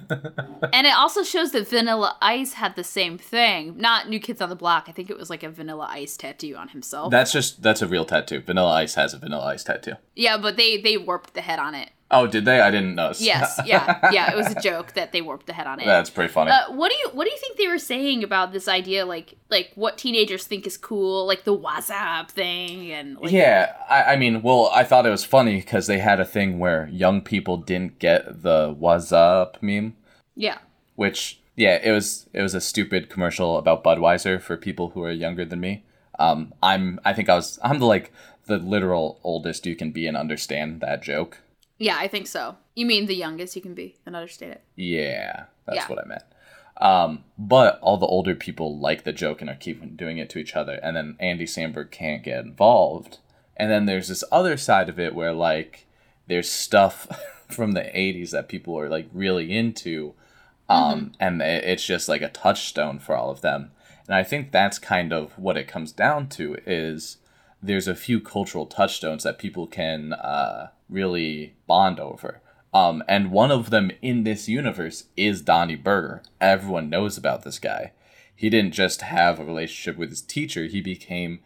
[0.73, 3.77] And it also shows that Vanilla Ice had the same thing.
[3.77, 4.87] Not New Kids on the Block.
[4.88, 7.11] I think it was like a Vanilla Ice tattoo on himself.
[7.11, 8.40] that's just that's a real tattoo.
[8.40, 9.93] Vanilla Ice has a Vanilla Ice tattoo.
[10.17, 11.90] yeah, but they they warped the head on it.
[12.11, 12.61] Oh, did they?
[12.61, 13.21] I didn't notice.
[13.25, 14.31] Yes, yeah, yeah.
[14.31, 15.87] It was a joke that they warped the head on it.
[15.87, 16.51] That's pretty funny.
[16.51, 19.35] Uh, what do you what do you think they were saying about this idea like
[19.51, 24.17] like what teenagers think is cool like the Whassup thing and like yeah, I, I
[24.17, 27.57] mean, well, I thought it was funny because they had a thing where young people
[27.57, 29.97] didn't get the "What's up" meme,
[30.37, 30.59] yeah
[30.95, 35.12] which yeah, it was it was a stupid commercial about Budweiser for people who are
[35.12, 35.85] younger than me.
[36.19, 38.12] Um, I'm I think I was I'm the like
[38.47, 41.38] the literal oldest you can be and understand that joke.
[41.79, 42.57] Yeah I think so.
[42.75, 44.63] You mean the youngest you can be and understand it?
[44.77, 45.89] Yeah, that's Yeah.
[45.89, 46.23] what I meant.
[46.79, 50.39] Um, but all the older people like the joke and are keeping doing it to
[50.39, 53.19] each other, and then Andy Samberg can't get involved.
[53.57, 55.87] And then there's this other side of it where like
[56.27, 57.07] there's stuff
[57.49, 60.15] from the '80s that people are like really into,
[60.69, 63.71] um, and it's just like a touchstone for all of them.
[64.09, 67.19] And I think that's kind of what it comes down to is
[67.63, 72.40] there's a few cultural touchstones that people can uh, really bond over.
[72.73, 76.23] Um, and one of them in this universe is Donnie Berger.
[76.40, 77.92] Everyone knows about this guy.
[78.35, 80.64] He didn't just have a relationship with his teacher.
[80.64, 81.38] He became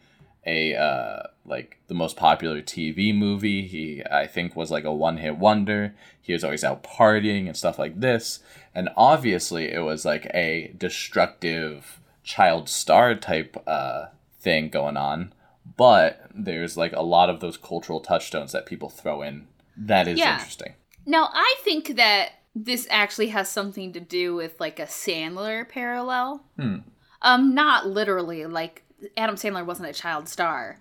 [0.46, 3.66] a uh, like the most popular TV movie.
[3.66, 5.94] He I think was like a one hit wonder.
[6.20, 8.40] He was always out partying and stuff like this.
[8.74, 14.07] And obviously, it was like a destructive child star type uh,
[14.40, 15.35] thing going on.
[15.76, 19.46] But there's like a lot of those cultural touchstones that people throw in.
[19.76, 20.35] That is Yeah.
[20.38, 20.74] interesting.
[21.07, 26.44] Now I think that this actually has something to do with like a Sandler parallel.
[26.59, 26.76] Hmm.
[27.22, 28.85] Um, not literally like
[29.16, 30.78] Adam Sandler wasn't a child star,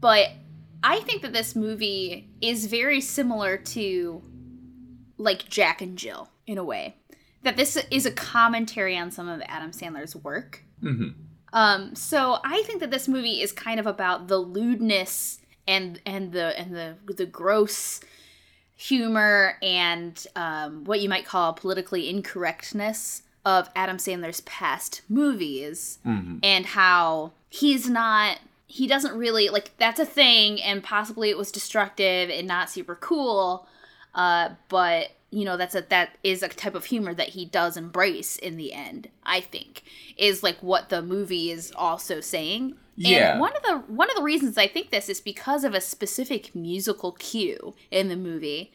[0.00, 0.28] but
[0.82, 4.22] I think that this movie is very similar to
[5.16, 6.96] like Jack and Jill in a way.
[7.42, 10.62] That this is a commentary on some of Adam Sandler's work.
[10.80, 11.08] hmm
[11.56, 16.32] Um, so I think that this movie is kind of about the lewdness and and
[16.32, 18.00] the and the the gross
[18.76, 26.36] humor and um, what you might call politically incorrectness of Adam Sandler's past movies hmm
[26.42, 31.50] and how he's not he doesn't really like that's a thing and possibly it was
[31.50, 33.66] destructive and not super cool
[34.16, 37.76] uh but you know that's a that is a type of humor that he does
[37.76, 39.82] embrace in the end i think
[40.16, 43.32] is like what the movie is also saying Yeah.
[43.32, 45.80] and one of the one of the reasons i think this is because of a
[45.80, 48.72] specific musical cue in the movie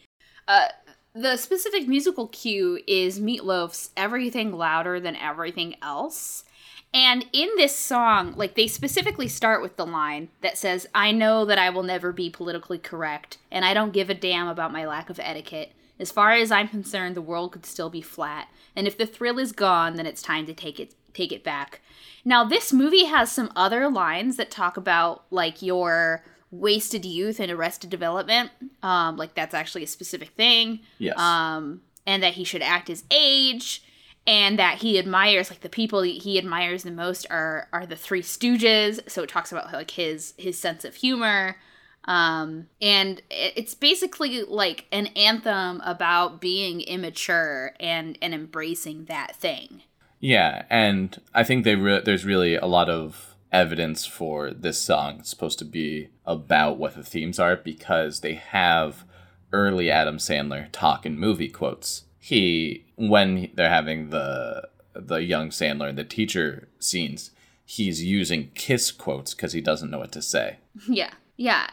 [0.47, 0.67] uh
[1.13, 6.45] the specific musical cue is Meatloaf's Everything Louder Than Everything Else.
[6.93, 11.45] And in this song, like they specifically start with the line that says, I know
[11.45, 14.85] that I will never be politically correct, and I don't give a damn about my
[14.85, 15.71] lack of etiquette.
[15.99, 18.49] As far as I'm concerned, the world could still be flat.
[18.75, 21.81] And if the thrill is gone, then it's time to take it take it back.
[22.23, 27.51] Now, this movie has some other lines that talk about like your wasted youth and
[27.51, 28.51] arrested development.
[28.83, 31.17] Um, like that's actually a specific thing Yes.
[31.17, 33.83] um, and that he should act his age,
[34.27, 38.21] and that he admires like the people he admires the most are are the Three
[38.21, 39.09] Stooges.
[39.09, 41.57] So it talks about like his his sense of humor,
[42.05, 49.83] um, and it's basically like an anthem about being immature and and embracing that thing.
[50.19, 55.17] Yeah, and I think they re- there's really a lot of evidence for this song
[55.19, 59.03] it's supposed to be about what the themes are because they have
[59.51, 62.03] early Adam Sandler talk and movie quotes.
[62.21, 67.31] He when they're having the the young Sandler and the teacher scenes,
[67.65, 70.57] he's using kiss quotes because he doesn't know what to say.
[70.87, 71.67] Yeah, yeah,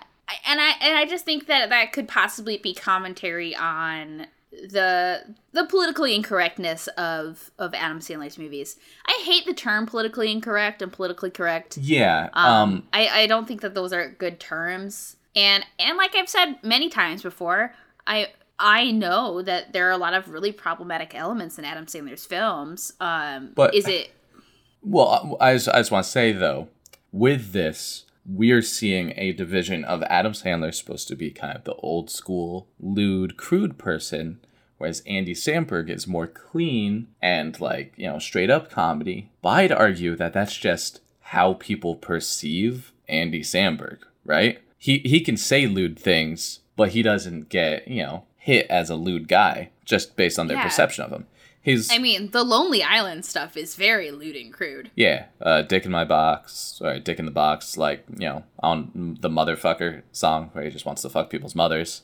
[0.46, 5.66] and I and I just think that that could possibly be commentary on the the
[5.66, 8.76] politically incorrectness of of Adam Sandler's movies.
[9.06, 11.76] I hate the term politically incorrect and politically correct.
[11.76, 12.30] Yeah.
[12.32, 15.16] Um, Um, I I don't think that those are good terms.
[15.36, 17.74] And and like I've said many times before,
[18.06, 22.26] I I know that there are a lot of really problematic elements in Adam Sandler's
[22.26, 22.92] films.
[23.00, 24.10] Um, But- is it
[24.82, 26.68] Well, I just, I just want to say though,
[27.12, 31.74] with this, we're seeing a division of Adam Sandler supposed to be kind of the
[31.74, 34.38] old school, lewd, crude person,
[34.76, 39.30] whereas Andy Samberg is more clean and like, you know, straight up comedy.
[39.42, 44.60] But I'd argue that that's just how people perceive Andy Samberg, right?
[44.78, 48.96] He he can say lewd things, but he doesn't get, you know, hit as a
[48.96, 50.64] lewd guy just based on their Yeah.
[50.64, 51.26] perception of him.
[51.60, 54.90] He's I mean, the Lonely Island stuff is very lewd and crude.
[54.96, 59.18] yeah, uh, Dick in my box, or Dick in the box, like you know, on
[59.20, 62.02] the motherfucker song where he just wants to fuck people's mothers.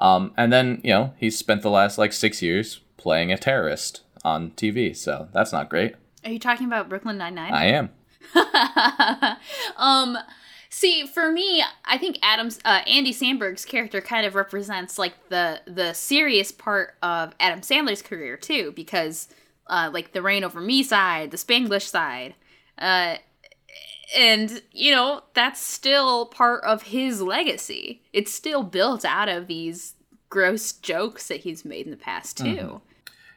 [0.00, 4.00] Um, and then you know he spent the last like six years playing a terrorist
[4.24, 5.94] on TV, so that's not great.
[6.24, 7.52] Are you talking about Brooklyn Nine Nine?
[7.52, 7.90] I am.
[9.76, 10.16] um
[10.72, 15.60] see for me i think adam's uh, andy samberg's character kind of represents like the
[15.66, 19.28] the serious part of adam sandler's career too because
[19.66, 22.34] uh like the reign over me side the spanglish side
[22.78, 23.16] uh
[24.14, 28.02] and you know that's still part of his legacy.
[28.12, 29.94] It's still built out of these
[30.28, 32.80] gross jokes that he's made in the past too.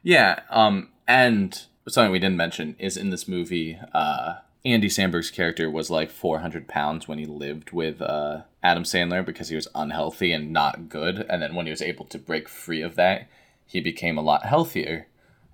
[0.03, 5.69] Yeah, um, and something we didn't mention is in this movie, uh, Andy Samberg's character
[5.69, 10.31] was like 400 pounds when he lived with uh, Adam Sandler because he was unhealthy
[10.31, 11.23] and not good.
[11.29, 13.27] And then when he was able to break free of that,
[13.67, 15.07] he became a lot healthier.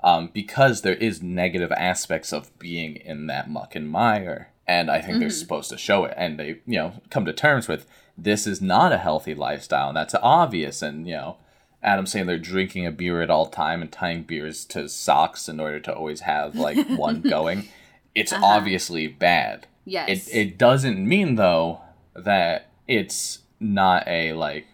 [0.03, 4.49] Um, because there is negative aspects of being in that muck and mire.
[4.65, 6.13] And I think they're supposed to show it.
[6.17, 7.85] And they, you know, come to terms with
[8.17, 9.89] this is not a healthy lifestyle.
[9.89, 10.81] And that's obvious.
[10.81, 11.37] And, you know,
[11.83, 15.79] Adam Sandler drinking a beer at all time and tying beers to socks in order
[15.81, 17.67] to always have like one going.
[18.15, 18.45] It's uh-huh.
[18.45, 19.67] obviously bad.
[19.85, 21.81] yes It it doesn't mean though
[22.15, 24.67] that it's not a like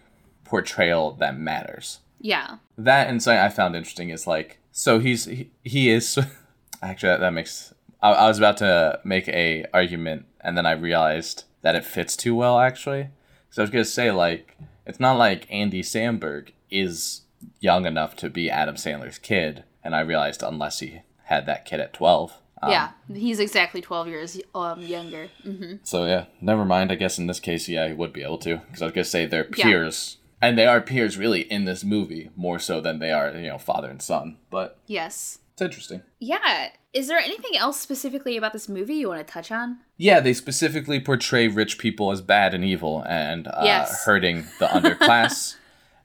[0.44, 2.00] portrayal that matters.
[2.20, 6.18] yeah That and something I found interesting is like so he's he, he is
[6.82, 10.72] actually that, that makes I, I was about to make a argument and then I
[10.72, 13.08] realized that it fits too well actually.
[13.50, 17.22] So I was gonna say like it's not like Andy Samberg is
[17.60, 21.80] young enough to be Adam Sandler's kid, and I realized unless he had that kid
[21.80, 22.32] at twelve.
[22.62, 26.90] Um, yeah he's exactly 12 years um younger hmm So yeah, never mind.
[26.92, 29.04] I guess in this case, yeah, he would be able to because I was gonna
[29.04, 29.64] say they're Yeah.
[29.66, 33.48] peers, and they are peers really in this movie more so than they are you
[33.48, 34.36] know father and son.
[34.50, 36.02] But yes it's interesting.
[36.20, 36.68] Yeah.
[36.94, 39.78] Is there anything else specifically about this movie you want to touch on?
[39.96, 44.04] Yeah, they specifically portray rich people as bad and evil and uh, Yes.
[44.04, 45.56] hurting the underclass.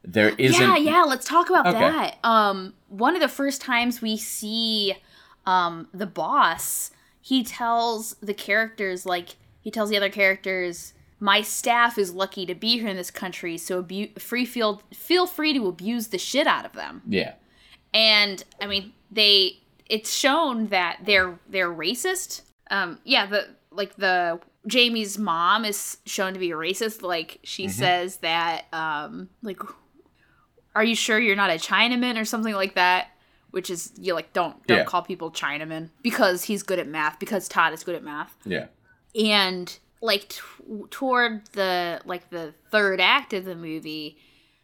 [0.04, 0.60] There isn't.
[0.62, 1.80] yeah, yeah, let's talk about Okay.
[1.80, 2.18] that.
[2.24, 4.96] Um one of the first times we see
[5.46, 11.98] um the boss, he tells the characters like he tells the other characters my staff
[11.98, 15.68] is lucky to be here in this country, so abu- free field feel free to
[15.68, 17.02] abuse the shit out of them.
[17.08, 17.36] Yeah,
[17.94, 22.42] and I mean they it's shown that they're they're racist.
[22.70, 27.02] Um yeah, the like the Jamie's mom is shown to be a racist.
[27.02, 29.62] Like she says that um like
[30.76, 33.08] are you sure you're not a Chinaman or something like that?
[33.54, 34.84] Which is you like don't don't Yeah.
[34.84, 38.36] call people Chinaman because he's good at math because Todd is good at math.
[38.46, 38.66] Yeah,
[39.16, 40.42] and like t-
[40.90, 44.18] toward the like the third act of the movie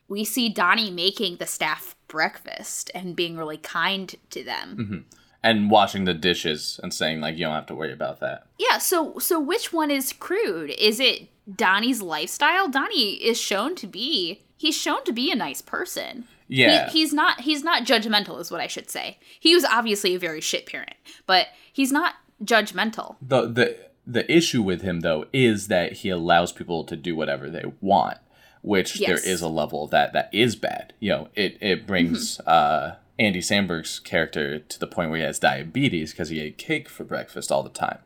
[0.08, 4.78] we see donnie making the staff breakfast and being really kind to them.
[4.78, 4.98] Mm-hmm.
[5.42, 8.48] And washing the dishes and saying like you don't have to worry about that.
[8.58, 10.72] yeah so so which one is crude?
[10.72, 12.68] Is it donnie's lifestyle?
[12.68, 17.14] Donnie is shown to be he's shown to be a nice person He- Yeah, he's
[17.14, 19.18] not he's not judgmental is what i should say.
[19.40, 23.16] He was obviously a very shit parent but he's not judgmental.
[23.22, 27.50] The the the issue with him though is that he allows people to do whatever
[27.50, 28.18] they want
[28.62, 29.08] which Yes.
[29.24, 30.94] there is a level that that is bad.
[31.00, 32.50] You know it it brings Mm-hmm.
[32.50, 36.88] uh andy samberg's character to the point where he has diabetes because he ate cake
[36.90, 38.00] for breakfast all the time.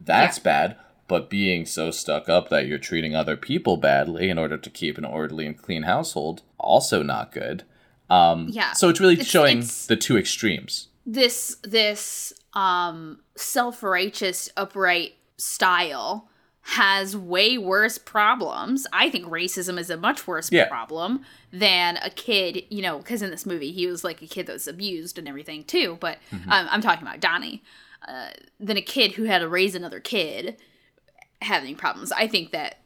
[0.00, 0.76] That's bad
[1.08, 4.98] but being so stuck up that you're treating other people badly in order to keep
[4.98, 7.64] an orderly and clean household also not good
[8.10, 8.72] um Yeah.
[8.72, 16.28] so it's really It's- showing it's- the two extremes this this um self-righteous upright style
[16.62, 18.86] has way worse problems.
[18.92, 20.68] I think racism is a much worse Yeah.
[20.68, 24.46] problem than a kid, you know, because in this movie he was like a kid
[24.46, 25.96] that was abused and everything too.
[26.00, 27.62] But um, I'm talking about Donnie,
[28.06, 28.30] uh,
[28.60, 30.56] than a kid who had to raise another kid
[31.40, 32.12] having problems.
[32.12, 32.78] I think that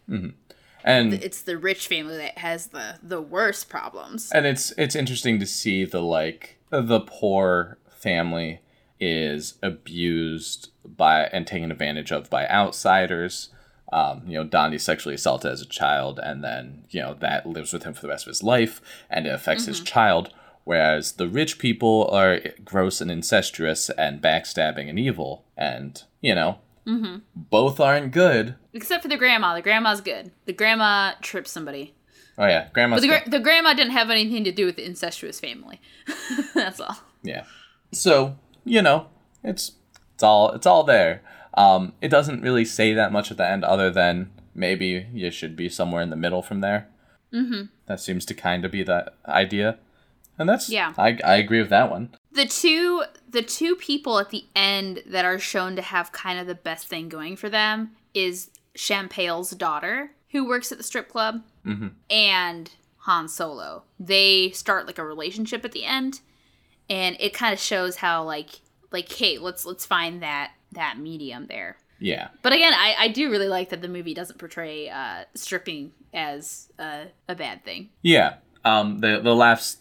[0.85, 4.31] and it's the rich family that has the the worst problems.
[4.33, 8.61] and it's it's interesting to see the like the poor family
[8.99, 13.51] is abused by and taken advantage of by outsiders.
[13.93, 17.73] Um, you know Donnie's sexually assaulted as a child and then you know that lives
[17.73, 18.81] with him for the rest of his life
[19.11, 20.33] and it affects his child
[20.65, 25.45] whereas the rich people are gross and incestuous and backstabbing and evil.
[25.59, 29.55] And you know both aren't good Except for the grandma.
[29.55, 30.33] The grandma's good.
[30.47, 31.95] The grandma trips somebody.
[32.39, 32.97] Oh yeah, grandma.
[32.97, 35.81] But the, gra- the grandma didn't have anything to do with the incestuous family.
[36.55, 36.97] That's all.
[37.23, 37.45] Yeah.
[37.93, 39.09] So, you know,
[39.45, 39.73] it's
[40.15, 41.23] it's all it's all there.
[41.55, 45.55] Um it doesn't really say that much at the end other than maybe you should
[45.55, 46.89] be somewhere in the middle from there.
[47.33, 47.65] Mm-hmm.
[47.87, 49.79] That seems to kind of be the idea.
[50.43, 50.93] And that's Yeah.
[50.99, 52.15] I I agree with that one.
[52.33, 56.47] the two the two people at the end that are shown to have kind of
[56.47, 61.43] the best thing going for them is Champale's daughter, who works at the strip club,
[62.11, 63.85] and Han Solo.
[63.99, 66.21] They start like a relationship at the end,
[66.89, 71.47] and it kind of shows how like like hey, let's let's find that that medium
[71.47, 71.77] there.
[71.99, 72.29] Yeah.
[72.43, 76.69] But again, I, I do really like that the movie doesn't portray uh, stripping as
[76.79, 77.91] a, a bad thing.
[78.03, 78.37] Yeah.
[78.65, 79.79] Um the the laughs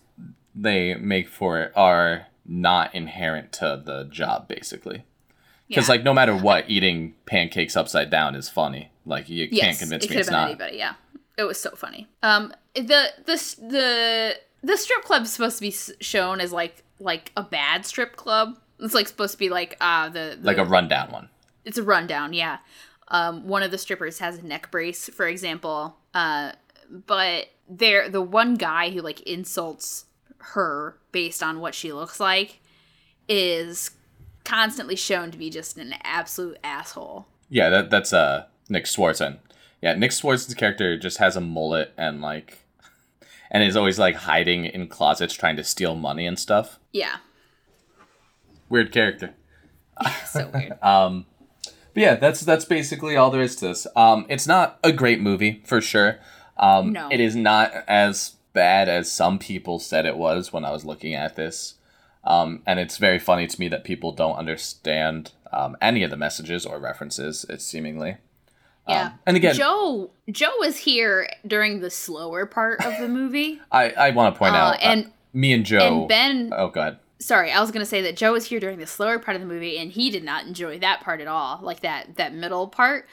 [0.56, 5.04] they make for it are not inherent to the job basically.
[5.74, 5.94] Cuz Yeah.
[5.94, 8.92] like no matter what eating pancakes upside down is funny.
[9.06, 10.50] Like you can't Yes, convince it me could it's have been not.
[10.50, 10.78] anybody.
[10.78, 10.94] Yeah,
[11.38, 12.08] it was so funny.
[12.24, 15.72] Um, the the the the strip club's supposed to be
[16.04, 18.58] shown as like like a bad strip club.
[18.80, 21.30] It's like supposed to be like uh the, the Like a rundown one.
[21.66, 22.34] it's a rundown.
[22.34, 22.58] Yeah,
[23.08, 25.98] um, one of the strippers has a neck brace, for example.
[26.14, 26.52] Uh,
[27.08, 30.06] but there the one guy who like insults
[30.42, 32.60] her based on what she looks like
[33.30, 33.92] is
[34.44, 37.28] constantly shown to be just an absolute asshole.
[37.50, 39.38] Yeah, that that's uh Nick Swardson.
[39.82, 42.60] Yeah, Nick Swardson's character just has a mullet and like
[43.52, 46.80] and is always like hiding in closets trying to steal money and stuff.
[46.92, 47.18] Yeah,
[48.70, 49.34] Weird character.
[50.26, 50.74] so weird.
[50.82, 53.86] But yeah, that's that's basically all there is to this.
[53.96, 56.20] Um it's not a great movie for sure.
[56.58, 57.10] Um No.
[57.12, 61.14] it is not as bad as some people said it was when I was looking
[61.16, 61.76] at this.
[62.24, 66.18] Um and it's very funny to me that people don't understand um, any of the
[66.18, 68.18] messages or references, it's seemingly.
[68.88, 69.08] Yeah.
[69.08, 73.60] Um, and again, Joe Joe was here during the slower part of the movie.
[73.72, 76.00] I, I want to point Uh, out, uh, and- me and Joe.
[76.02, 77.00] and Ben oh, God.
[77.20, 79.48] sorry, I was gonna say that Joe was here during the slower part of the
[79.48, 81.60] movie and he did not enjoy that part at all.
[81.62, 83.08] Like that that middle part.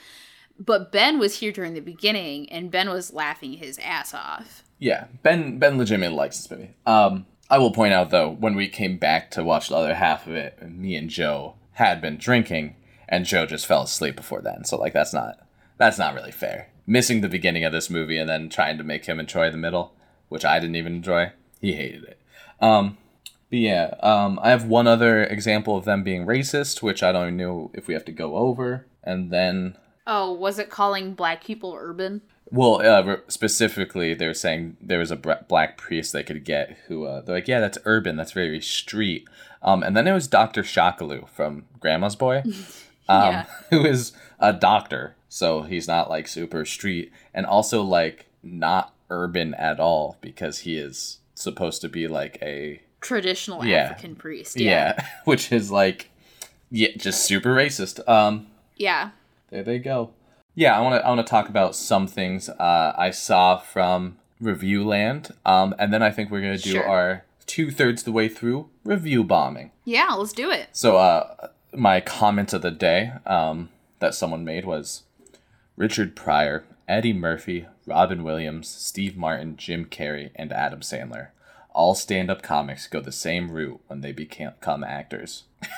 [0.60, 4.64] But Ben was here during the beginning and Ben was laughing his ass off.
[4.78, 6.74] Yeah, Ben Ben legitimately likes this movie.
[6.86, 10.26] Um, I will point out though, when we came back to watch the other half
[10.26, 12.76] of it, me and Joe had been drinking,
[13.08, 14.64] and Joe just fell asleep before then.
[14.64, 15.46] So like, that's not
[15.78, 16.68] that's not really fair.
[16.86, 19.94] Missing the beginning of this movie and then trying to make him enjoy the middle,
[20.28, 21.32] which I didn't even enjoy.
[21.60, 22.20] He hated it.
[22.60, 22.98] Um,
[23.50, 27.28] but yeah, um, I have one other example of them being racist, which I don't
[27.28, 29.76] even know if we have to go over, and then
[30.06, 32.22] Oh, was it calling black people urban?
[32.50, 37.20] Well, uh, specifically, they're saying there was a black priest they could get who uh,
[37.20, 39.28] they're like, yeah, that's urban, that's very street.
[39.62, 42.38] Um, and then there was Doctor Shakalu from Grandma's Boy,
[43.08, 43.46] um, Yeah.
[43.70, 49.52] who is a doctor, so he's not like super street, and also like not urban
[49.54, 53.90] at all because he is supposed to be like a Traditional Yeah.
[53.90, 54.58] African priest.
[54.58, 55.06] yeah, Yeah.
[55.24, 56.10] which is like
[56.70, 58.06] yeah, just super racist.
[58.08, 58.46] Um,
[58.76, 59.10] Yeah.
[59.50, 60.10] there they go.
[60.58, 64.18] Yeah, I want to I want to talk about some things uh, I saw from
[64.40, 66.84] Review Land, um, and then I think we're gonna do Sure.
[66.84, 69.70] our two thirds the way through review bombing.
[69.84, 70.70] Yeah, let's do it.
[70.72, 73.68] So, uh, my comment of the day um,
[74.00, 75.04] that someone made was
[75.76, 81.28] Richard Pryor, Eddie Murphy, Robin Williams, Steve Martin, Jim Carrey, and Adam Sandler.
[81.70, 85.44] All stand up comics go the same route when they become actors.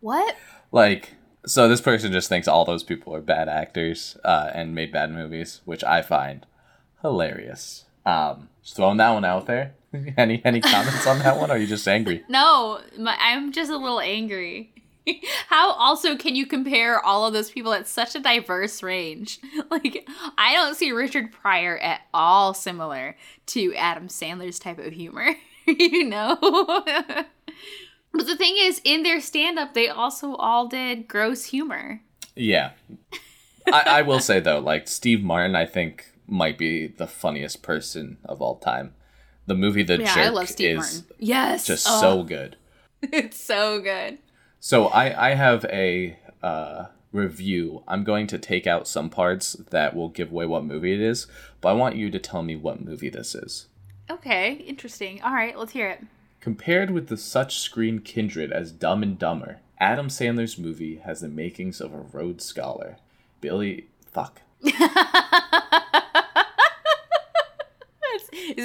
[0.00, 0.36] What?
[0.70, 1.14] Like,
[1.46, 5.10] so this person just thinks all those people are bad actors uh, and made bad
[5.10, 6.46] movies, which I find
[7.02, 7.84] hilarious.
[8.06, 9.74] Um, just throwing that one out there.
[10.16, 11.50] any any comments on that one?
[11.50, 12.24] Or are you just angry?
[12.28, 14.72] No, my, I'm just a little angry.
[15.48, 19.38] How also can you compare all of those people at such a diverse range?
[19.70, 23.16] Like, I don't see Richard Pryor at all similar
[23.46, 25.34] to Adam Sandler's type of humor,
[25.66, 26.38] you know?
[28.14, 32.00] But the thing is, in their stand up, they also all did gross humor.
[32.36, 32.70] Yeah.
[33.66, 38.18] I, I will say though, like Steve Martin, I think might be the funniest person
[38.24, 38.94] of all time.
[39.46, 41.16] The movie The Yeah, Jerk I love Steve is Martin.
[41.18, 41.66] Yes.
[41.66, 42.56] just Oh, so good.
[43.02, 44.18] It's so good.
[44.60, 47.82] So I I have a uh, review.
[47.86, 51.26] I'm going to take out some parts that will give away what movie it is,
[51.60, 53.66] but I want you to tell me what movie this is.
[54.10, 55.22] Okay, interesting.
[55.22, 56.02] All right, let's hear it.
[56.44, 61.28] Compared with the such screen kindred as Dumb and Dumber, Adam Sandler's movie has the
[61.30, 62.98] makings of a Rhodes Scholar.
[63.40, 64.42] Billy, fuck.
[64.62, 64.74] Is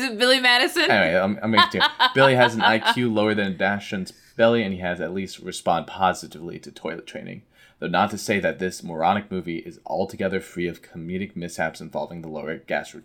[0.04, 0.92] it Billy Madison?
[0.92, 1.88] Anyway, I'm, I'm making two.
[2.14, 6.60] Billy has an IQ lower than Dashan's belly, and he has at least respond positively
[6.60, 7.44] to toilet training.
[7.80, 12.24] Though not to say that this moronic movie is altogether free of comedic mishaps involving
[12.24, 13.04] the lower gastro-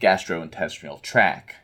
[0.00, 1.56] gastrointestinal tract.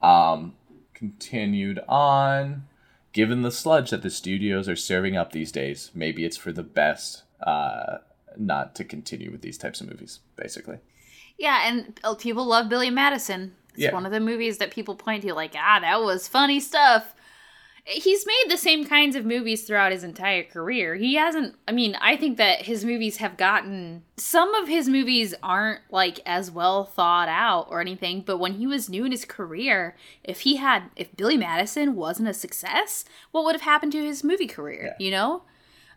[0.00, 0.54] Um,
[1.00, 2.64] continued on.
[3.12, 6.62] Given the sludge that the studios are serving up these days, maybe it's for the
[6.62, 7.98] best uh,
[8.36, 10.78] not to continue with these types of movies, basically.
[11.36, 13.56] Yeah, and people love Billy Madison.
[13.70, 13.94] It's Yeah.
[13.94, 17.14] one of the movies that people point to, like, ah, that was funny stuff.
[17.86, 20.94] He's made the same kinds of movies throughout his entire career.
[20.96, 25.34] He hasn't, I mean, I think that his movies have gotten, some of his movies
[25.42, 29.24] aren't like as well thought out or anything, but when he was new in his
[29.24, 34.04] career, if he had, if Billy Madison wasn't a success, what would have happened to
[34.04, 35.04] his movie career, Yeah.
[35.04, 35.42] you know?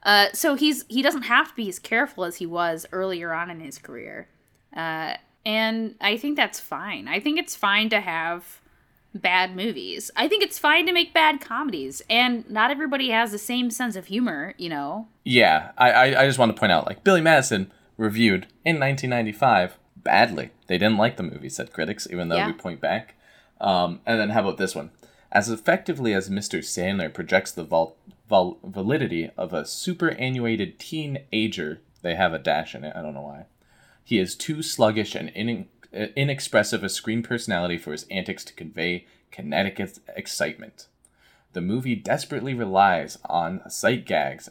[0.04, 3.50] Uh, so he's he doesn't have to be as careful as he was earlier on
[3.50, 4.28] in his career.
[4.76, 5.16] Uh,
[5.46, 7.08] and I think that's fine.
[7.08, 8.60] I think it's fine to have
[9.16, 10.10] bad movies.
[10.16, 12.02] I think it's fine to make bad comedies.
[12.10, 15.08] And not everybody has the same sense of humor, you know?
[15.24, 19.78] Yeah, I, I, I just want to point out, like, Billy Madison reviewed in 1995
[19.98, 20.50] badly.
[20.68, 22.48] They didn't like the movie, said critics, even though Yeah.
[22.48, 23.16] we point back.
[23.62, 24.92] Um, and then how about this one?
[25.32, 26.60] As effectively as Mr.
[26.60, 27.96] Sandler projects the vol-
[28.28, 33.22] vol- validity of a superannuated teenager, they have a dash in it, I don't know
[33.22, 33.46] why.
[34.04, 39.06] He is too sluggish and in- inexpressive a screen personality for his antics to convey
[39.32, 39.80] kinetic
[40.16, 40.88] excitement.
[41.54, 44.50] The movie desperately relies on sight gags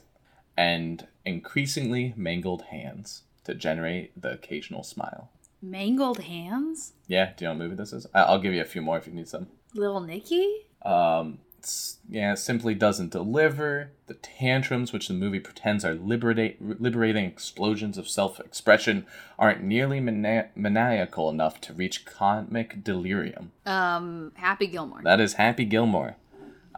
[0.57, 5.31] and increasingly mangled hands to generate the occasional smile.
[5.61, 6.93] Mangled Hands?
[7.07, 8.07] Yeah, do you know what movie this is?
[8.13, 9.47] I- I'll give you a few more if you need some.
[9.75, 10.49] Little Nicky?
[10.85, 11.39] Um,
[12.09, 13.91] yeah, it simply doesn't deliver.
[14.07, 19.07] The tantrums, which the movie pretends are liberate, liberating explosions of self expression,
[19.39, 23.53] aren't nearly maniacal enough to reach comic delirium.
[23.67, 25.01] Um, Happy Gilmore.
[25.05, 26.17] That is Happy Gilmore.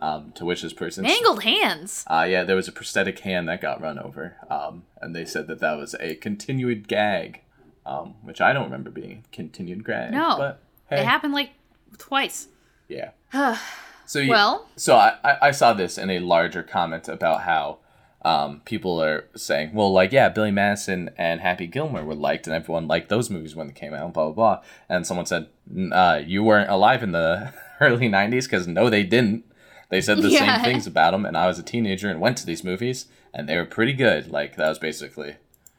[0.03, 1.05] Um, to which this person.
[1.05, 2.05] Mangled Hands?
[2.09, 5.47] Uh, yeah, there was a prosthetic hand that got run over, um, and they said
[5.47, 7.41] that that was a continued gag,
[7.87, 10.11] um, which I don't remember being a continued gag.
[10.11, 10.37] No.
[10.37, 10.61] but
[10.91, 11.53] hey, It happened like
[11.97, 12.49] twice.
[12.89, 13.13] yeah.
[14.07, 17.79] So you, Well- so I, I saw this in a larger comment about how
[18.25, 22.57] um, people are saying, well, like yeah, Billy Madison and Happy Gilmore were liked, and
[22.57, 24.63] everyone liked those movies when they came out, blah blah blah.
[24.89, 25.49] And someone said,
[25.93, 29.45] uh, you weren't alive in the early '90s because no, they didn't.
[29.91, 30.57] They said the Yeah.
[30.57, 33.47] same things about them, and I was a teenager and went to these movies, and
[33.49, 34.31] they were pretty good.
[34.31, 35.37] Like that was basically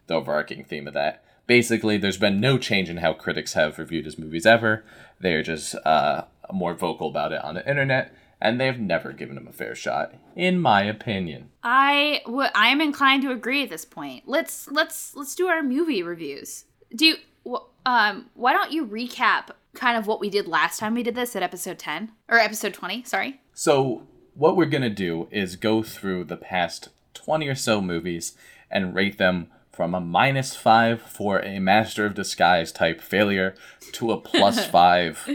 [0.07, 1.23] the overarching theme of that.
[1.47, 4.83] Basically, there's been no change in how critics have reviewed his movies ever.
[5.19, 6.23] They're just uh,
[6.53, 10.13] more vocal about it on the internet, and they've never given him a fair shot,
[10.35, 11.49] in my opinion.
[11.63, 14.23] I w- I am inclined to agree at this point.
[14.27, 16.65] Let's let's let's do our movie reviews.
[16.95, 17.15] Do you,
[17.49, 21.15] wh- um why don't you recap kind of what we did last time we did
[21.15, 23.41] this at episode 10 or episode 20, sorry.
[23.53, 28.37] So, what we're gonna do is go through the past 20 or so movies
[28.71, 33.55] and rate them from a minus five for a Master of Disguise type failure
[33.93, 35.29] to a plus five.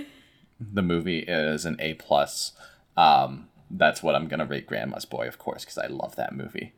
[0.61, 2.53] The movie is an A plus.
[2.97, 6.73] Um, that's what I'm gonna rate Grandma's Boy, of course, because I love that movie.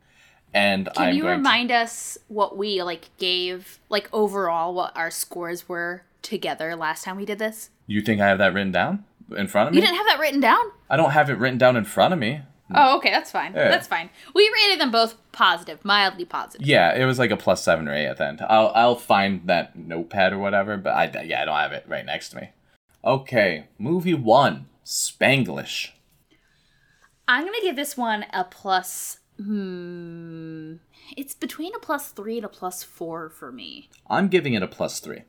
[0.55, 4.95] And Can I'm you going to- remind us what we like gave like overall what
[4.97, 7.71] our scores were together last time we did this?
[7.87, 9.05] You think I have that written down
[9.37, 9.81] in front of me?
[9.81, 10.63] You didn't have that written down?
[10.91, 12.43] I don't have it written down in front of me.
[12.75, 13.53] Oh, okay, that's fine.
[13.55, 13.69] Yeah.
[13.69, 14.09] That's fine.
[14.35, 16.67] We rated them both positive, mildly positive.
[16.67, 18.41] Yeah, it was like a plus seven or eight at the end.
[18.49, 22.05] I'll I'll find that notepad or whatever, but I yeah I don't have it right
[22.05, 22.51] next to me.
[23.05, 25.91] Okay, movie one, Spanglish.
[27.27, 29.19] I'm gonna give this one a plus.
[29.39, 30.75] Hmm.
[31.17, 33.89] It's between a plus three and a plus four for me.
[34.09, 35.23] I'm giving it a plus three.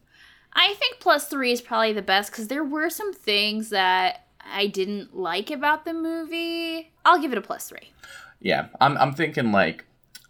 [0.54, 4.68] I think plus three is probably the best because there were some things that I
[4.68, 6.92] didn't like about the movie.
[7.06, 7.92] I'll give it a plus three.
[8.40, 9.86] Yeah, I'm I'm thinking like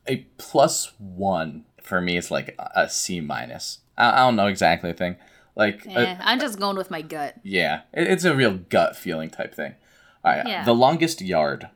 [0.07, 3.79] a plus one for me is like a C minus.
[3.97, 5.17] I, I don't know exactly the thing.
[5.55, 7.35] Like uh, Eh, I'm just going with my gut.
[7.43, 9.75] yeah, it, it's a real gut feeling type thing.
[10.23, 10.63] All right, Yeah.
[10.65, 11.65] the longest yard.
[11.65, 11.69] Uh,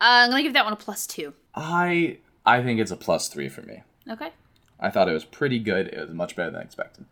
[0.00, 1.32] I'm gonna give that one a plus two.
[1.54, 3.82] I I think it's a plus three for me.
[4.10, 4.30] Okay.
[4.80, 5.86] I thought it was pretty good.
[5.88, 7.04] It was much better than I expected.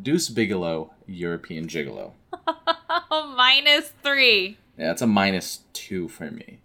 [0.00, 2.12] Deuce Bigalow, European Gigolo.
[3.10, 4.58] Minus three.
[4.78, 6.58] Yeah, that's a minus two for me.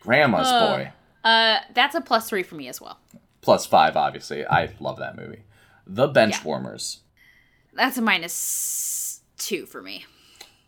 [0.00, 0.76] Grandma's Oh.
[0.76, 0.92] Boy,
[1.24, 2.98] Uh, that's a plus three for me as well.
[3.42, 4.46] plus five, obviously.
[4.46, 5.42] I love that movie.
[5.86, 6.98] The Benchwarmers.
[7.74, 10.06] That's a minus two for me.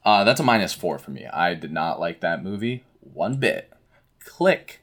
[0.04, 1.26] Uh, that's a minus four for me.
[1.26, 3.72] I did not like that movie one bit.
[4.20, 4.80] Click.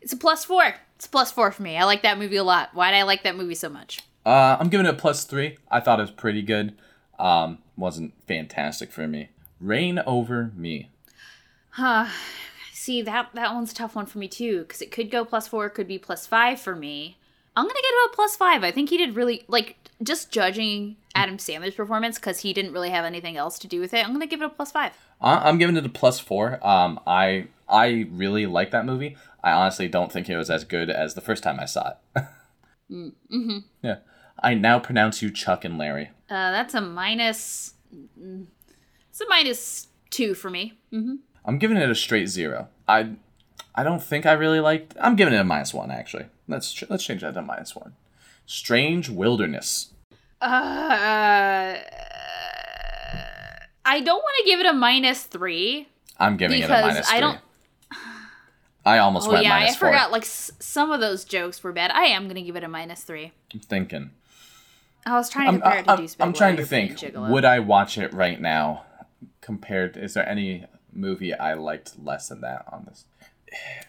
[0.00, 0.74] It's a plus four.
[0.94, 1.76] It's a plus four for me.
[1.76, 2.70] I like that movie a lot.
[2.72, 4.00] Why did I like that movie so much?
[4.24, 5.58] Uh, I'm giving it a plus three.
[5.70, 6.76] I thought it was pretty good.
[7.18, 9.30] Um, wasn't fantastic for me.
[9.60, 10.90] Reign over me.
[11.70, 12.08] Huh.
[12.72, 15.48] See that that one's a tough one for me too because it could go plus
[15.48, 17.18] four, could be plus five for me.
[17.56, 18.62] I'm gonna give it a plus five.
[18.62, 22.90] I think he did really like just judging Adam Sandler's performance because he didn't really
[22.90, 24.04] have anything else to do with it.
[24.04, 24.92] I'm gonna give it a plus five.
[25.20, 26.64] I- I'm giving it a plus four.
[26.66, 29.16] Um, I I really like that movie.
[29.42, 32.24] I honestly don't think it was as good as the first time I saw it.
[32.90, 33.58] Mm-hmm.
[33.82, 33.96] yeah.
[34.40, 36.10] I now pronounce you Chuck and Larry.
[36.30, 37.74] Uh, that's a minus.
[37.92, 38.46] mm,
[39.10, 40.74] It's a minus two for me.
[40.92, 41.14] Mm-hmm.
[41.44, 42.68] I'm giving it a straight zero.
[42.86, 43.12] I
[43.74, 44.94] I don't think I really liked.
[45.00, 46.26] I'm giving it a minus one actually.
[46.48, 47.94] Let's ch- let's change that to minus one.
[48.46, 49.90] Strange Wilderness.
[50.40, 51.76] Uh,
[53.84, 55.88] I don't want to give it a minus three
[56.18, 57.20] I'm giving it a minus I three.
[57.20, 57.38] don't.
[58.84, 59.88] I almost Oh went yeah, I minus four.
[59.88, 60.12] forgot.
[60.12, 61.90] Like s- some of those jokes were bad.
[61.90, 63.32] I am gonna give it a minus three.
[63.52, 64.10] I'm thinking.
[65.04, 67.00] I was trying to I'm, compare it to I'm, Deuce I'm trying to think.
[67.14, 68.84] Would I watch it right now?
[69.40, 73.04] Compared, is there any movie I liked less than that on this?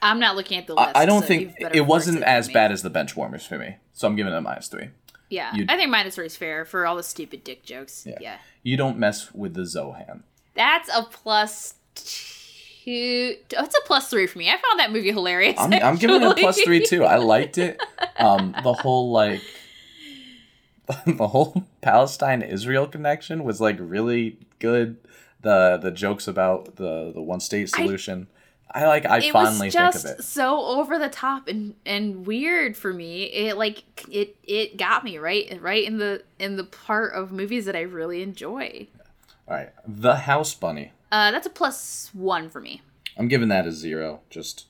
[0.01, 0.91] I'm not looking at the list.
[0.95, 3.77] I don't so think it wasn't as bad as the bench warmers for me.
[3.93, 4.89] So I'm giving it a minus three.
[5.29, 8.05] Yeah, You- I think minus three is fair for all the stupid dick jokes.
[8.07, 8.17] Yeah.
[8.21, 10.21] Yeah, You don't mess with the Zohan.
[10.55, 13.35] that's a plus two.
[13.49, 14.47] That's a plus three for me.
[14.49, 15.55] I found that movie hilarious.
[15.59, 17.03] I'm, I'm giving it a three too.
[17.03, 17.81] I liked it.
[18.17, 19.41] Um, the whole like,
[21.05, 24.97] the whole Palestine Israel connection was like really good.
[25.41, 28.27] The the jokes about the the one state solution.
[28.71, 29.05] I, like.
[29.05, 30.23] I it fondly was think just of it.
[30.23, 33.23] so over the top and and weird for me.
[33.25, 37.65] It like it it got me right right in the in the part of movies
[37.65, 38.87] that I really enjoy.
[39.47, 40.91] All right, the House Bunny.
[41.11, 42.81] Uh, that's a plus one for me.
[43.17, 44.21] I'm giving that a zero.
[44.29, 44.65] Just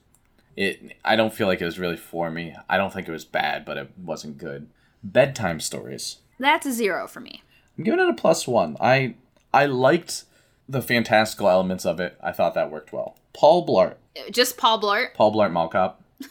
[0.56, 0.96] it.
[1.04, 2.54] I don't feel like it was really for me.
[2.68, 4.68] I don't think it was bad, but it wasn't good.
[5.02, 6.18] Bedtime stories.
[6.38, 7.42] That's a zero for me.
[7.76, 8.76] I'm giving it a plus one.
[8.80, 9.16] I
[9.52, 10.24] I liked
[10.68, 12.16] the fantastical elements of it.
[12.22, 13.16] I thought that worked well.
[13.38, 13.94] Paul Blart.
[14.32, 15.14] Just Paul Blart.
[15.14, 16.02] Paul Blart Mall Cop.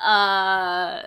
[0.00, 1.02] Uh,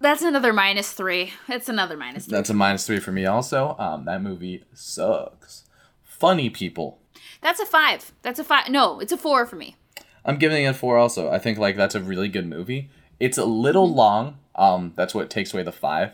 [0.00, 1.34] that's another minus three.
[1.48, 2.32] It's another minus three.
[2.32, 3.26] That's a minus three for me.
[3.26, 5.64] Also, um, that movie sucks.
[6.02, 6.98] Funny people.
[7.42, 8.12] That's a five.
[8.22, 8.70] That's a five.
[8.70, 9.76] No, it's a four for me.
[10.24, 10.96] I'm giving it a four.
[10.96, 12.88] Also, I think like that's a really good movie.
[13.20, 14.38] It's a little long.
[14.54, 16.12] Um, that's what takes away the five.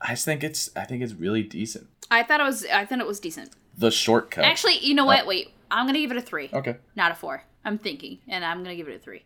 [0.00, 0.70] I just think it's.
[0.74, 1.88] I think it's really decent.
[2.10, 2.64] I thought it was.
[2.64, 3.50] I thought it was decent.
[3.76, 4.46] The shortcut.
[4.46, 5.26] Actually, you know what?
[5.26, 6.76] Wait, I'm gonna give it a three, Okay.
[6.96, 7.42] not a four.
[7.64, 9.24] I'm thinking, and I'm gonna give it a three.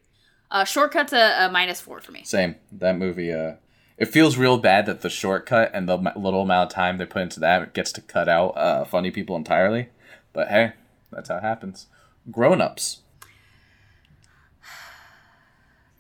[0.50, 2.22] Uh, shortcut's a, a minus four for me.
[2.24, 2.56] Same.
[2.72, 3.32] That movie.
[3.32, 3.54] Uh,
[3.96, 7.22] it feels real bad that the shortcut and the little amount of time they put
[7.22, 9.88] into that gets to cut out uh, funny people entirely.
[10.32, 10.72] But hey,
[11.10, 11.86] that's how it happens.
[12.30, 13.00] Grown ups.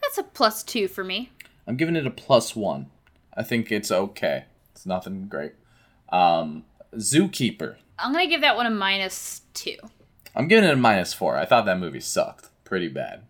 [0.02, 1.30] That's a plus two for me.
[1.66, 2.90] I'm giving it a plus one.
[3.36, 4.44] I think it's okay.
[4.72, 5.52] It's nothing great.
[6.10, 6.64] Um,
[6.96, 7.76] Zookeeper.
[7.98, 9.76] I'm gonna give that one a minus two.
[10.34, 11.36] I'm giving it a minus four.
[11.36, 13.22] I thought that movie sucked pretty bad.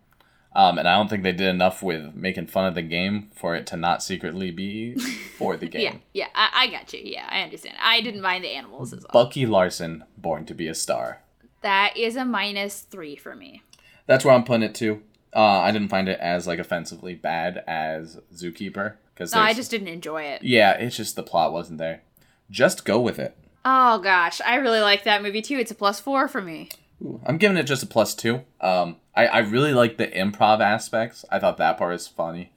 [0.54, 3.54] Um, and I don't think they did enough with making fun of the game for
[3.54, 4.94] it to not secretly be
[5.38, 5.80] for the game.
[5.80, 7.00] Yeah, yeah, I, I got you.
[7.02, 7.76] Yeah, I understand.
[7.80, 9.24] I didn't mind the animals as well.
[9.24, 11.20] Bucky Larson, Born to be a Star.
[11.62, 13.62] That is a minus three for me.
[14.06, 15.02] That's where I'm putting it to.
[15.34, 19.70] Uh, I didn't find it as like offensively bad as Zookeeper because No, I just
[19.70, 20.42] didn't enjoy it.
[20.42, 22.02] yeah, it's just the plot wasn't there.
[22.50, 23.34] Just go with it.
[23.64, 25.56] Oh gosh, I really like that movie too.
[25.56, 26.68] It's a plus four for me.
[27.00, 28.42] Ooh, I'm giving it just a plus two.
[28.60, 31.24] Um, I, I really like the improv aspects.
[31.30, 32.52] I thought that part was funny.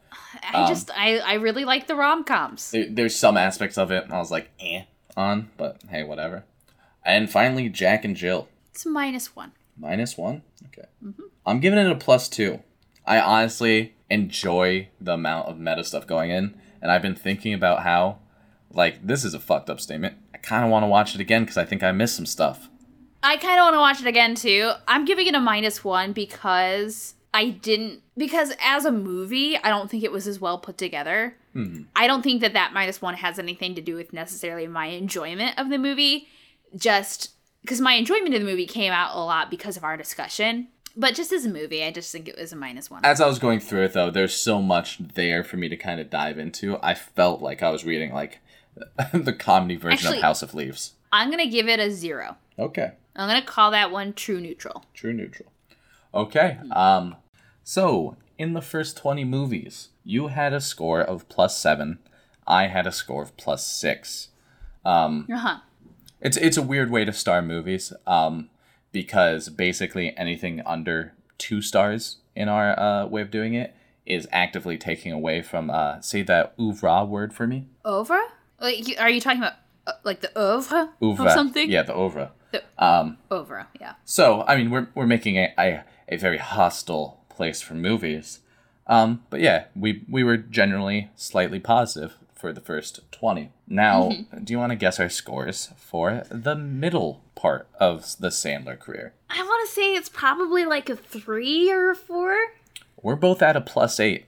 [0.51, 2.71] I Um, just I, I really like the rom coms.
[2.71, 4.83] There, there's some aspects of it I was like eh
[5.15, 6.43] on, but hey, whatever.
[7.03, 8.47] And finally, Jack and Jill.
[8.71, 9.51] It's minus one.
[9.77, 10.41] Minus one?
[10.67, 10.87] Okay.
[11.45, 12.61] I'm giving it a plus two.
[13.05, 17.83] I honestly enjoy the amount of meta stuff going in, and I've been thinking about
[17.83, 18.19] how,
[18.71, 20.17] like, this is a fucked up statement.
[20.33, 22.69] I kind of want to watch it again because I think I missed some stuff.
[23.25, 24.71] I kind of want to watch it again too.
[24.87, 29.89] I'm giving it a minus one because I didn't because as a movie, I don't
[29.89, 31.35] think it was as well put together.
[31.53, 31.83] Hmm.
[31.95, 35.57] I don't think that that minus one has anything to do with necessarily my enjoyment
[35.57, 36.27] of the movie.
[36.75, 40.67] Just because my enjoyment of the movie came out a lot because of our discussion.
[40.95, 43.03] But just as a movie, I just think it was a minus one.
[43.03, 45.99] As I was going through it, though, there's so much there for me to kind
[45.99, 46.77] of dive into.
[46.81, 48.39] I felt like I was reading, like,
[49.13, 50.93] the comedy version Actually- of House of Leaves.
[51.11, 52.37] I'm gonna give it a zero.
[52.59, 52.91] Okay.
[53.15, 54.85] I'm gonna call that one true neutral.
[54.93, 55.51] True neutral.
[56.13, 56.57] Okay.
[56.71, 57.15] Um
[57.63, 61.99] so in the first 20 movies, you had a score of plus 7.
[62.45, 64.29] I had a score of plus 6.
[64.83, 65.57] Uh huh.
[66.21, 68.49] It's it's a weird way to star movies um
[68.91, 74.77] because basically anything under 2 stars in our uh, way of doing it is actively
[74.77, 77.67] taking away from uh say that oeuvre word for me.
[77.85, 78.21] Oeuvre?
[78.59, 79.53] Like, are you talking about
[79.87, 81.25] uh, like the oeuvre Oeuvre.
[81.25, 81.69] of something?
[81.69, 82.31] Yeah, the oeuvre.
[82.51, 83.67] The- Um Oeuvre.
[83.79, 83.93] Yeah.
[84.05, 88.39] So, I mean, we're, we're making a, a, a very hostile place for movies.
[88.87, 93.49] Um, but yeah, we we were generally slightly positive for the first 20.
[93.67, 94.11] Now,
[94.43, 99.13] do you want to guess our scores for the middle part of the Sandler career?
[99.29, 102.35] I want to say it's probably like a three or a four.
[103.01, 104.25] We're both at a plus eight.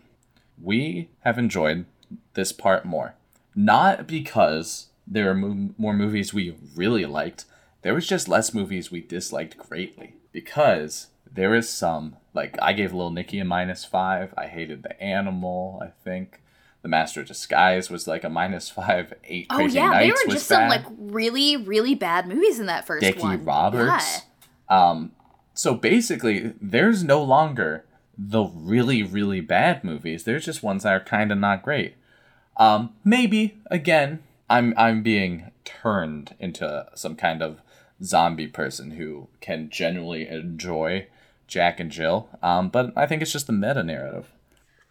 [0.62, 1.86] We have enjoyed
[2.34, 3.14] this part more.
[3.55, 7.45] Not because there are mo- more movies we really liked,
[7.82, 10.14] there was just less movies we disliked greatly.
[10.32, 14.34] Because there is some, like, I gave Little Nicky a minus five.
[14.38, 16.41] I hated The Animal, I think.
[16.84, 19.14] The Master of Disguise was like a minus five.
[19.26, 20.55] Eight Oh Crazy yeah, Nights there were just bad.
[20.55, 23.43] some like really, really bad movies in that first Dickie one.
[23.43, 24.22] Roberts.
[24.70, 25.12] Um,
[25.53, 27.84] so basically, there's no longer
[28.18, 30.24] the really, really bad movies.
[30.24, 31.95] There's just ones that are kind of not great.
[32.58, 34.20] Um, maybe again,
[34.50, 37.62] I'm I'm being turned into some kind of
[38.04, 41.08] zombie person who can genuinely enjoy
[41.48, 42.30] Jack and Jill.
[42.41, 44.32] Um, but I think it's just the meta narrative.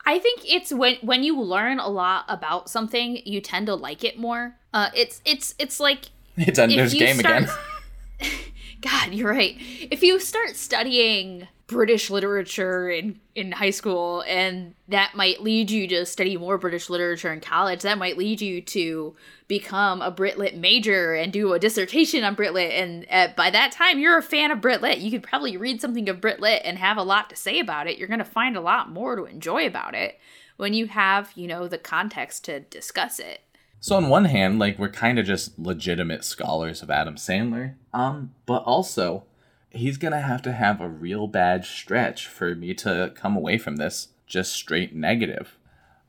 [0.05, 4.05] I think it's when when you learn a lot about something, you tend to like
[4.05, 4.57] it more.
[4.73, 8.31] Uh, it's it's it's like It's and if there's you game start- again.
[8.83, 9.57] God, you're right.
[9.91, 15.89] If you start studying British literature in in high school, and that might lead you
[15.89, 19.17] to study more British literature in college, that might lead you to
[19.49, 22.73] become a Brit Lit major and do a dissertation on Brit Lit.
[22.73, 24.99] And uh, by that time, you're a fan of Brit Lit.
[24.99, 27.89] You could probably read something of Brit Lit and have a lot to say about
[27.89, 27.99] it.
[27.99, 30.21] You're gonna find a lot more to enjoy about it
[30.57, 33.41] when you have, you know, the context to discuss it.
[33.81, 38.35] So on one hand, like we're kind of just legitimate scholars of Adam Sandler, um,
[38.47, 39.25] but also
[39.71, 43.77] he's gonna have to have a real bad stretch for me to come away from
[43.77, 45.57] this just straight negative.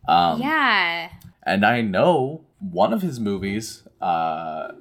[0.07, 1.11] Um, yeah.
[1.43, 4.71] And I know one of his movies, uh,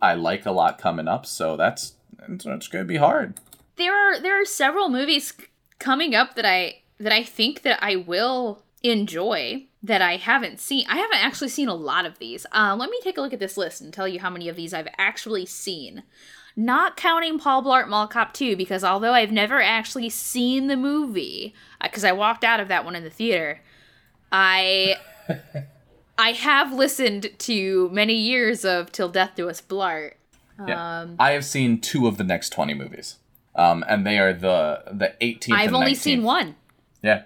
[0.00, 1.94] I like a lot coming up, so that's
[2.28, 3.40] it's, it's gonna be hard.
[3.76, 5.32] there are there are several movies
[5.78, 10.86] coming up that I that I think that I will enjoy that I haven't seen.
[10.88, 12.46] I haven't actually seen a lot of these.
[12.52, 14.56] Uh, let me take a look at this list and tell you how many of
[14.56, 16.04] these I've actually seen.
[16.54, 21.54] Not counting Paul Blart Mall Cop 2, because although I've never actually seen the movie,
[21.82, 23.60] because I walked out of that one in the theater,
[24.30, 24.96] I
[26.18, 30.12] I have listened to many years of Till Death Do Us Blart.
[30.66, 31.00] Yeah.
[31.00, 33.16] Um, I have seen two of the next twenty movies,
[33.56, 35.52] um, and they are the the 18th.
[35.52, 35.96] I've only 19th.
[35.96, 36.56] seen one.
[37.02, 37.22] Yeah.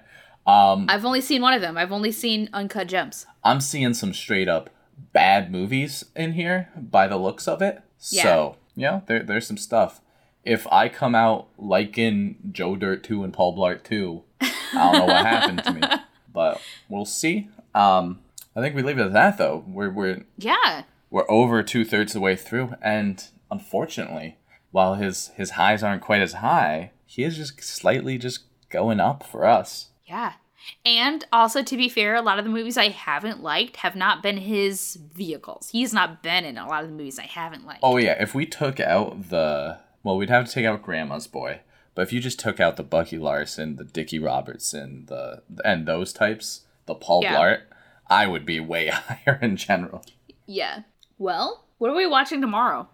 [0.47, 1.77] Um, I've only seen one of them.
[1.77, 3.27] I've only seen Uncut Gems.
[3.43, 4.71] I'm seeing some straight up
[5.13, 7.83] bad movies in here by the looks of it.
[8.11, 8.23] Yeah.
[8.23, 10.01] So, you know, there, there's some stuff.
[10.45, 15.05] If I come out liking Joe Dirt 2 and Paul Blart 2, I don't know
[15.07, 15.81] what happened to me.
[16.33, 16.61] But
[16.91, 17.49] we'll see.
[17.75, 18.21] Um,
[18.55, 19.65] I think we leave it at that though.
[19.67, 20.83] We're we're Yeah.
[21.09, 24.37] we're over two thirds of the way through, and unfortunately,
[24.71, 29.25] while his his highs aren't quite as high, he is just slightly just going up
[29.25, 29.89] for us.
[30.05, 30.35] Yeah.
[30.85, 34.23] And also, to be fair, a lot of the movies I haven't liked have not
[34.23, 35.71] been his vehicles.
[35.71, 37.81] He's not been in a lot of the movies I haven't liked.
[37.83, 41.61] Oh yeah, if we took out the well, we'd have to take out Grandma's Boy.
[41.95, 46.13] But if you just took out the Bucky Larson, the Dickie Robertson, the and those
[46.13, 47.37] types, the Paul Yeah.
[47.37, 47.61] Blart,
[48.09, 50.05] I would be way higher in general.
[50.47, 50.83] Yeah.
[51.19, 52.89] Well, what are we watching tomorrow?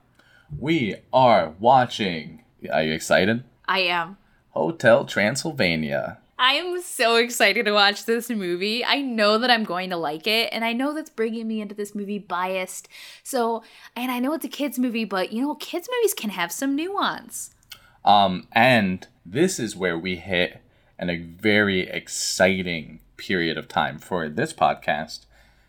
[0.58, 2.44] We are watching.
[2.72, 3.44] Are you excited?
[3.66, 4.18] I am.
[4.50, 6.18] Hotel Transylvania.
[6.42, 8.84] I am so excited to watch this movie.
[8.84, 11.76] I know that I'm going to like it, and I know that's bringing me into
[11.76, 12.88] this movie biased.
[13.22, 13.62] So,
[13.94, 16.74] and I know it's a kids movie, but you know, kids movies can have some
[16.74, 17.54] nuance.
[18.04, 20.60] Um, and this is where we hit
[20.98, 25.26] an, a very exciting period of time for this podcast,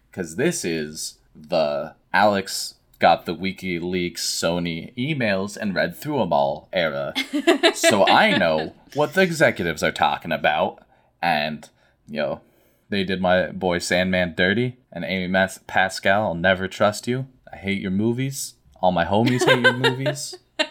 [0.09, 2.73] because this is the Alex
[3.03, 7.13] got the WikiLeaks Sony emails and read through them all era.
[7.73, 10.81] so I know what the executives are talking about,
[11.21, 11.69] and
[12.07, 12.39] you know,
[12.87, 16.27] they did my boy Sandman dirty, and Amy Mas- Pascal.
[16.27, 17.27] I'll never trust you.
[17.51, 18.53] I hate your movies.
[18.81, 20.35] All my homies hate your movies.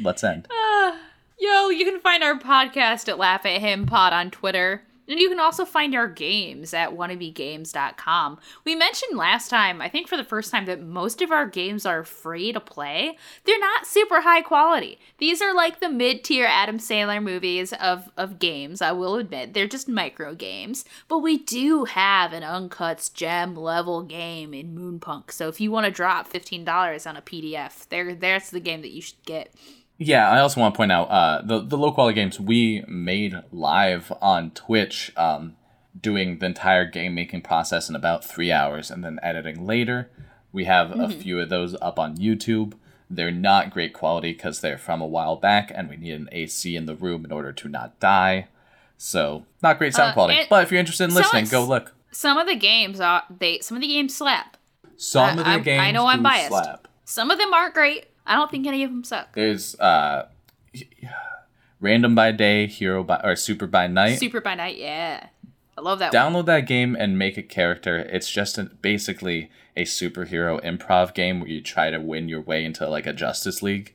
[0.00, 0.46] Let's end.
[0.48, 0.96] Ah,
[1.40, 4.85] yo, you can find our podcast at Laugh at Him Pod on Twitter.
[5.08, 8.38] And you can also find our games at wannabegames.com.
[8.64, 11.86] We mentioned last time, I think for the first time, that most of our games
[11.86, 13.16] are free to play.
[13.44, 14.98] They're not super high quality.
[15.18, 19.54] These are like the mid tier Adam Sandler movies of, of games, I will admit.
[19.54, 20.84] They're just micro games.
[21.08, 25.30] But we do have an Uncuts gem level game in Moonpunk.
[25.30, 28.90] So if you want to drop $15 on a PDF, there, there's the game that
[28.90, 29.52] you should get.
[29.98, 33.34] Yeah, I also want to point out uh, the the low quality games we made
[33.50, 35.56] live on Twitch, um,
[35.98, 40.10] doing the entire game making process in about three hours, and then editing later.
[40.52, 42.74] We have a few of those up on YouTube.
[43.10, 46.74] They're not great quality because they're from a while back, and we need an AC
[46.76, 48.48] in the room in order to not die.
[48.98, 50.40] So not great sound Uh, quality.
[50.40, 51.94] it- but if you're interested in listening, go look.
[52.10, 53.58] Some of the games are they.
[53.60, 54.56] Some of the games slap.
[54.96, 56.48] Some I- of the I games know I'm biased.
[56.48, 56.88] slap.
[57.04, 58.06] Some of them aren't great.
[58.26, 59.34] I don't think any of them suck.
[59.34, 60.28] There's uh,
[61.80, 64.18] random by day, hero by or super by night.
[64.18, 65.28] Super by Night, yeah,
[65.76, 66.12] I love that.
[66.12, 66.22] one.
[66.32, 67.98] Download that game and make a character.
[67.98, 72.64] It's just a, basically a superhero improv game where you try to win your way
[72.64, 73.94] into like a Justice League.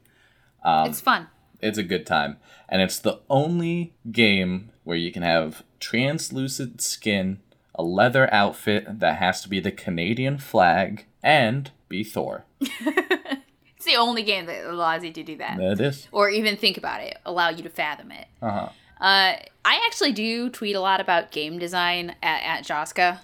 [0.64, 1.28] it's fun.
[1.60, 2.38] It's a good time.
[2.70, 7.40] And it's the only game where you can have translucent skin,
[7.76, 12.46] a leather outfit that has to be the Canadian flag, and be Thor.
[13.82, 16.08] It's the only game that allows you to do that, That is.
[16.12, 18.28] or even think about it, allow you to fathom it.
[18.40, 18.70] Uh huh.
[19.04, 23.22] Uh, I actually do tweet a lot about game design at, at Joska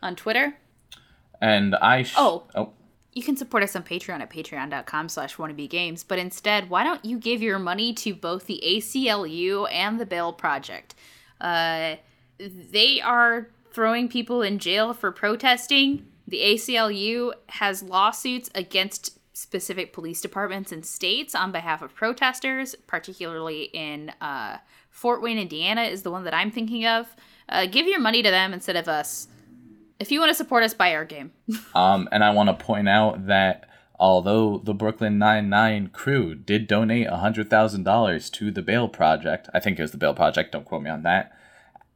[0.00, 0.56] on Twitter.
[1.40, 2.04] And I.
[2.04, 2.44] Sh- Oh.
[2.54, 2.70] Oh.
[3.14, 7.18] You can support us on Patreon at patreon.com slash wannabegames, but instead, why don't you
[7.18, 10.94] give your money to both the ACLU and the Bail Project?
[11.40, 11.96] Uh,
[12.38, 16.06] they are throwing people in jail for protesting.
[16.28, 23.64] The ACLU has lawsuits against specific police departments and states on behalf of protesters, particularly
[23.74, 24.56] in uh,
[24.88, 27.14] Fort Wayne, Indiana, is the one that I'm thinking of.
[27.46, 29.28] Uh, give your money to them instead of us.
[30.00, 31.32] If you want to support us, buy our game.
[31.74, 33.68] Um, and I want to point out that
[33.98, 39.50] although the Brooklyn Nine Nine crew did donate hundred thousand dollars to the Bail Project,
[39.52, 40.52] I think it was the Bail Project.
[40.52, 41.36] Don't quote me on that.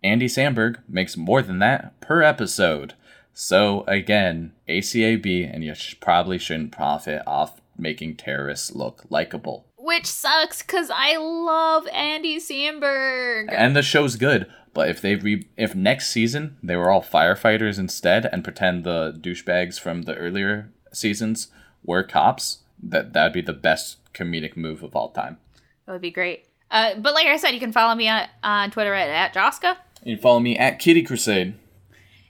[0.02, 2.92] Andy Samberg makes more than that per episode.
[3.32, 9.66] So again, ACAB, and you sh- probably shouldn't profit off making terrorists look likable.
[9.76, 13.48] Which sucks because I love Andy Samberg.
[13.50, 17.78] And the show's good, but if they re- if next season they were all firefighters
[17.78, 21.48] instead and pretend the douchebags from the earlier seasons
[21.82, 25.38] were cops, that that'd be the best comedic move of all time.
[25.86, 26.46] That would be great.
[26.70, 29.76] Uh, but like I said, you can follow me on, on Twitter at, at Joska.
[30.04, 31.54] You can follow me at Kitty Crusade.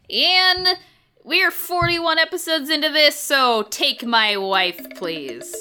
[0.09, 0.66] And
[1.24, 5.54] we're 41 episodes into this, so take my wife, please.